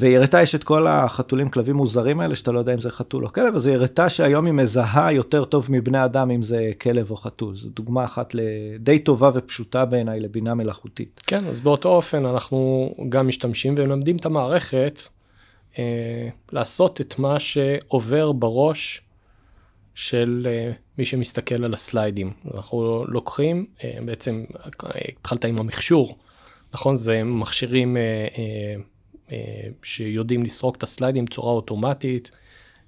והיא 0.01 0.17
הראתה 0.17 0.43
יש 0.43 0.55
את 0.55 0.65
כל 0.65 0.87
החתולים 0.87 1.49
כלבים 1.49 1.77
מוזרים 1.77 2.21
האלה 2.21 2.35
שאתה 2.35 2.53
לא 2.53 2.59
יודע 2.59 2.75
אם 2.75 2.81
זה 2.81 2.91
חתול 2.91 3.25
או 3.25 3.33
כלב 3.33 3.55
אז 3.55 3.67
היא 3.67 3.75
הראתה 3.75 4.09
שהיום 4.09 4.47
היא 4.47 4.55
מזהה 4.55 5.13
יותר 5.13 5.45
טוב 5.45 5.67
מבני 5.71 6.05
אדם 6.05 6.31
אם 6.31 6.43
זה 6.43 6.71
כלב 6.81 7.11
או 7.11 7.17
חתול 7.17 7.57
זו 7.57 7.69
דוגמה 7.69 8.05
אחת 8.05 8.35
די 8.81 8.99
טובה 8.99 9.31
ופשוטה 9.35 9.85
בעיניי 9.85 10.21
לבינה 10.21 10.55
מלאכותית. 10.55 11.21
כן 11.27 11.47
אז 11.47 11.61
באותו 11.61 11.89
אופן 11.89 12.27
אנחנו 12.27 12.91
גם 13.09 13.29
משתמשים 13.29 13.75
ומלמדים 13.79 14.17
את 14.17 14.27
המערכת 14.27 15.01
אה, 15.79 16.29
לעשות 16.53 17.01
את 17.01 17.19
מה 17.19 17.41
שעובר 17.41 18.33
בראש 18.33 19.03
של 19.95 20.47
אה, 20.51 20.73
מי 20.99 21.05
שמסתכל 21.05 21.65
על 21.65 21.75
הסליידים 21.75 22.33
אנחנו 22.55 23.05
לוקחים 23.09 23.67
אה, 23.85 23.99
בעצם 24.05 24.45
התחלת 24.65 25.45
עם 25.45 25.59
המכשור 25.59 26.19
נכון 26.75 26.97
זה 26.97 27.25
מכשירים. 27.25 27.97
אה, 27.97 28.03
אה, 28.39 28.83
שיודעים 29.83 30.45
לסרוק 30.45 30.77
את 30.77 30.83
הסליידים 30.83 31.25
בצורה 31.25 31.53
אוטומטית. 31.53 32.31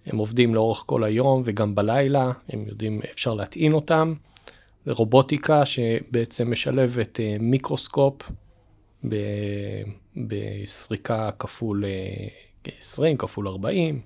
הם 0.06 0.18
עובדים 0.18 0.54
לאורך 0.54 0.82
כל 0.86 1.04
היום 1.04 1.42
וגם 1.44 1.74
בלילה, 1.74 2.32
הם 2.48 2.64
יודעים, 2.68 3.00
אפשר 3.10 3.34
להטעין 3.34 3.72
אותם. 3.72 4.14
זה 4.86 4.92
רובוטיקה 4.92 5.66
שבעצם 5.66 6.50
משלבת 6.50 7.20
מיקרוסקופ 7.40 8.30
בסריקה 10.16 11.30
כפול 11.38 11.84
20, 12.78 13.16
כפול 13.16 13.48
40, 13.48 14.00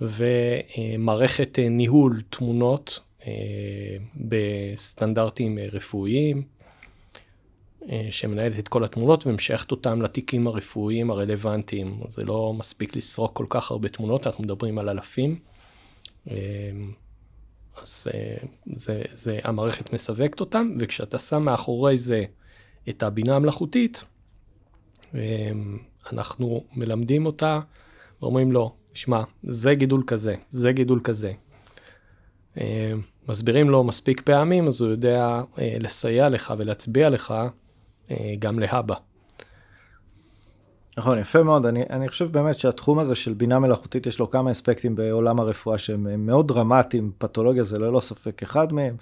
ומערכת 0.00 1.58
ניהול 1.70 2.22
תמונות 2.30 3.00
בסטנדרטים 4.16 5.58
רפואיים, 5.72 6.42
שמנהלת 8.10 8.58
את 8.58 8.68
כל 8.68 8.84
התמונות 8.84 9.26
ומשייכת 9.26 9.70
אותם 9.70 10.02
לתיקים 10.02 10.46
הרפואיים 10.46 11.10
הרלוונטיים. 11.10 12.00
זה 12.08 12.24
לא 12.24 12.54
מספיק 12.58 12.96
לסרוק 12.96 13.36
כל 13.36 13.46
כך 13.48 13.70
הרבה 13.70 13.88
תמונות, 13.88 14.26
אנחנו 14.26 14.44
מדברים 14.44 14.78
על 14.78 14.88
אלפים. 14.88 15.38
אז 17.82 18.06
זה, 18.74 19.02
זה, 19.12 19.38
המערכת 19.44 19.92
מסווגת 19.92 20.40
אותם, 20.40 20.70
וכשאתה 20.80 21.18
שם 21.18 21.42
מאחורי 21.42 21.98
זה 21.98 22.24
את 22.88 23.02
הבינה 23.02 23.36
המלאכותית, 23.36 24.04
אנחנו 26.12 26.64
מלמדים 26.72 27.26
אותה, 27.26 27.60
ואומרים 28.22 28.52
לו, 28.52 28.74
שמע, 28.94 29.22
זה 29.42 29.74
גידול 29.74 30.02
כזה, 30.06 30.34
זה 30.50 30.72
גידול 30.72 31.00
כזה. 31.04 31.32
מסבירים 33.28 33.70
לו 33.70 33.84
מספיק 33.84 34.20
פעמים, 34.20 34.68
אז 34.68 34.80
הוא 34.80 34.90
יודע 34.90 35.42
לסייע 35.58 36.28
לך 36.28 36.54
ולהצביע 36.58 37.10
לך 37.10 37.34
גם 38.38 38.58
להבא. 38.58 38.94
נכון, 40.98 41.18
יפה 41.18 41.42
מאוד. 41.42 41.66
אני, 41.66 41.82
אני 41.90 42.08
חושב 42.08 42.32
באמת 42.32 42.58
שהתחום 42.58 42.98
הזה 42.98 43.14
של 43.14 43.32
בינה 43.32 43.58
מלאכותית, 43.58 44.06
יש 44.06 44.18
לו 44.18 44.30
כמה 44.30 44.50
אספקטים 44.50 44.94
בעולם 44.94 45.40
הרפואה 45.40 45.78
שהם 45.78 46.26
מאוד 46.26 46.48
דרמטיים, 46.48 47.12
פתולוגיה 47.18 47.62
זה 47.62 47.78
ללא 47.78 48.00
ספק 48.00 48.42
אחד 48.42 48.72
מהם. 48.72 48.96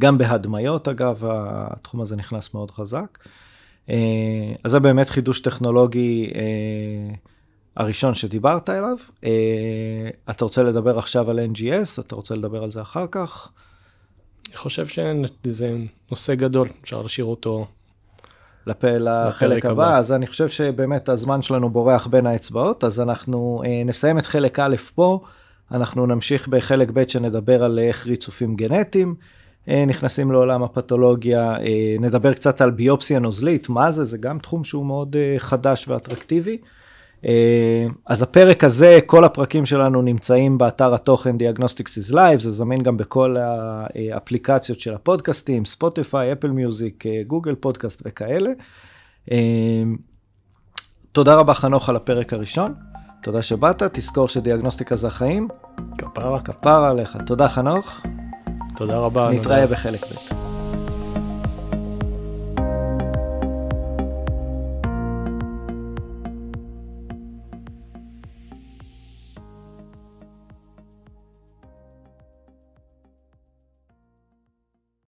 גם 0.00 0.18
בהדמיות, 0.18 0.88
אגב, 0.88 1.22
התחום 1.26 2.00
הזה 2.00 2.16
נכנס 2.16 2.54
מאוד 2.54 2.70
חזק. 2.70 3.18
אז 4.64 4.70
זה 4.70 4.78
באמת 4.78 5.10
חידוש 5.10 5.40
טכנולוגי 5.40 6.30
הראשון 7.76 8.14
שדיברת 8.14 8.70
אליו. 8.70 8.96
אתה 10.30 10.44
רוצה 10.44 10.62
לדבר 10.62 10.98
עכשיו 10.98 11.30
על 11.30 11.38
NGS? 11.38 12.00
אתה 12.00 12.14
רוצה 12.14 12.34
לדבר 12.34 12.62
על 12.62 12.70
זה 12.70 12.82
אחר 12.82 13.06
כך? 13.10 13.48
אני 14.48 14.56
חושב 14.56 14.86
שזה 14.86 15.76
נושא 16.10 16.34
גדול, 16.34 16.68
אפשר 16.82 17.02
להשאיר 17.02 17.26
אותו 17.26 17.66
לפ... 18.66 18.84
לחלק 18.84 19.64
הבא. 19.64 19.72
הבא, 19.72 19.98
אז 19.98 20.12
אני 20.12 20.26
חושב 20.26 20.48
שבאמת 20.48 21.08
הזמן 21.08 21.42
שלנו 21.42 21.70
בורח 21.70 22.06
בין 22.06 22.26
האצבעות, 22.26 22.84
אז 22.84 23.00
אנחנו 23.00 23.62
אה, 23.66 23.82
נסיים 23.84 24.18
את 24.18 24.26
חלק 24.26 24.58
א' 24.58 24.76
פה, 24.94 25.20
אנחנו 25.72 26.06
נמשיך 26.06 26.48
בחלק 26.48 26.90
ב' 26.90 27.08
שנדבר 27.08 27.64
על 27.64 27.78
איך 27.78 28.06
ריצופים 28.06 28.56
גנטיים 28.56 29.14
אה, 29.68 29.84
נכנסים 29.86 30.32
לעולם 30.32 30.62
הפתולוגיה, 30.62 31.56
אה, 31.56 31.96
נדבר 32.00 32.32
קצת 32.32 32.60
על 32.60 32.70
ביופסיה 32.70 33.18
נוזלית, 33.18 33.68
מה 33.68 33.90
זה, 33.90 34.04
זה 34.04 34.18
גם 34.18 34.38
תחום 34.38 34.64
שהוא 34.64 34.86
מאוד 34.86 35.16
חדש 35.38 35.88
ואטרקטיבי. 35.88 36.58
אה, 37.24 37.86
אז 38.06 38.22
הפרק 38.22 38.64
הזה, 38.64 38.98
כל 39.06 39.24
הפרקים 39.24 39.66
שלנו 39.66 40.02
נמצאים 40.02 40.58
באתר 40.58 40.94
התוכן 40.94 41.36
Diagnostics 41.36 42.10
is 42.10 42.12
Live, 42.12 42.38
זה 42.38 42.50
זמין 42.50 42.82
גם 42.82 42.96
בכל 42.96 43.36
האפליקציות 43.38 44.80
של 44.80 44.94
הפודקאסטים, 44.94 45.64
ספוטיפיי, 45.64 46.32
אפל 46.32 46.50
מיוזיק, 46.50 47.04
גוגל 47.26 47.54
פודקאסט 47.54 48.02
וכאלה. 48.04 48.50
אה, 49.32 49.82
תודה 51.12 51.34
רבה 51.36 51.54
חנוך 51.54 51.88
על 51.88 51.96
הפרק 51.96 52.32
הראשון, 52.32 52.74
תודה 53.22 53.42
שבאת, 53.42 53.82
תזכור 53.82 54.28
שדיאגנוסטיקה 54.28 54.96
זה 54.96 55.06
החיים. 55.06 55.48
כפרה. 55.98 56.40
כפרה 56.40 56.88
עליך. 56.88 57.16
תודה 57.26 57.48
חנוך. 57.48 58.00
תודה 58.76 58.98
רבה. 58.98 59.30
נתראה 59.30 59.66
בחלק 59.66 60.04
ב'. 60.04 60.43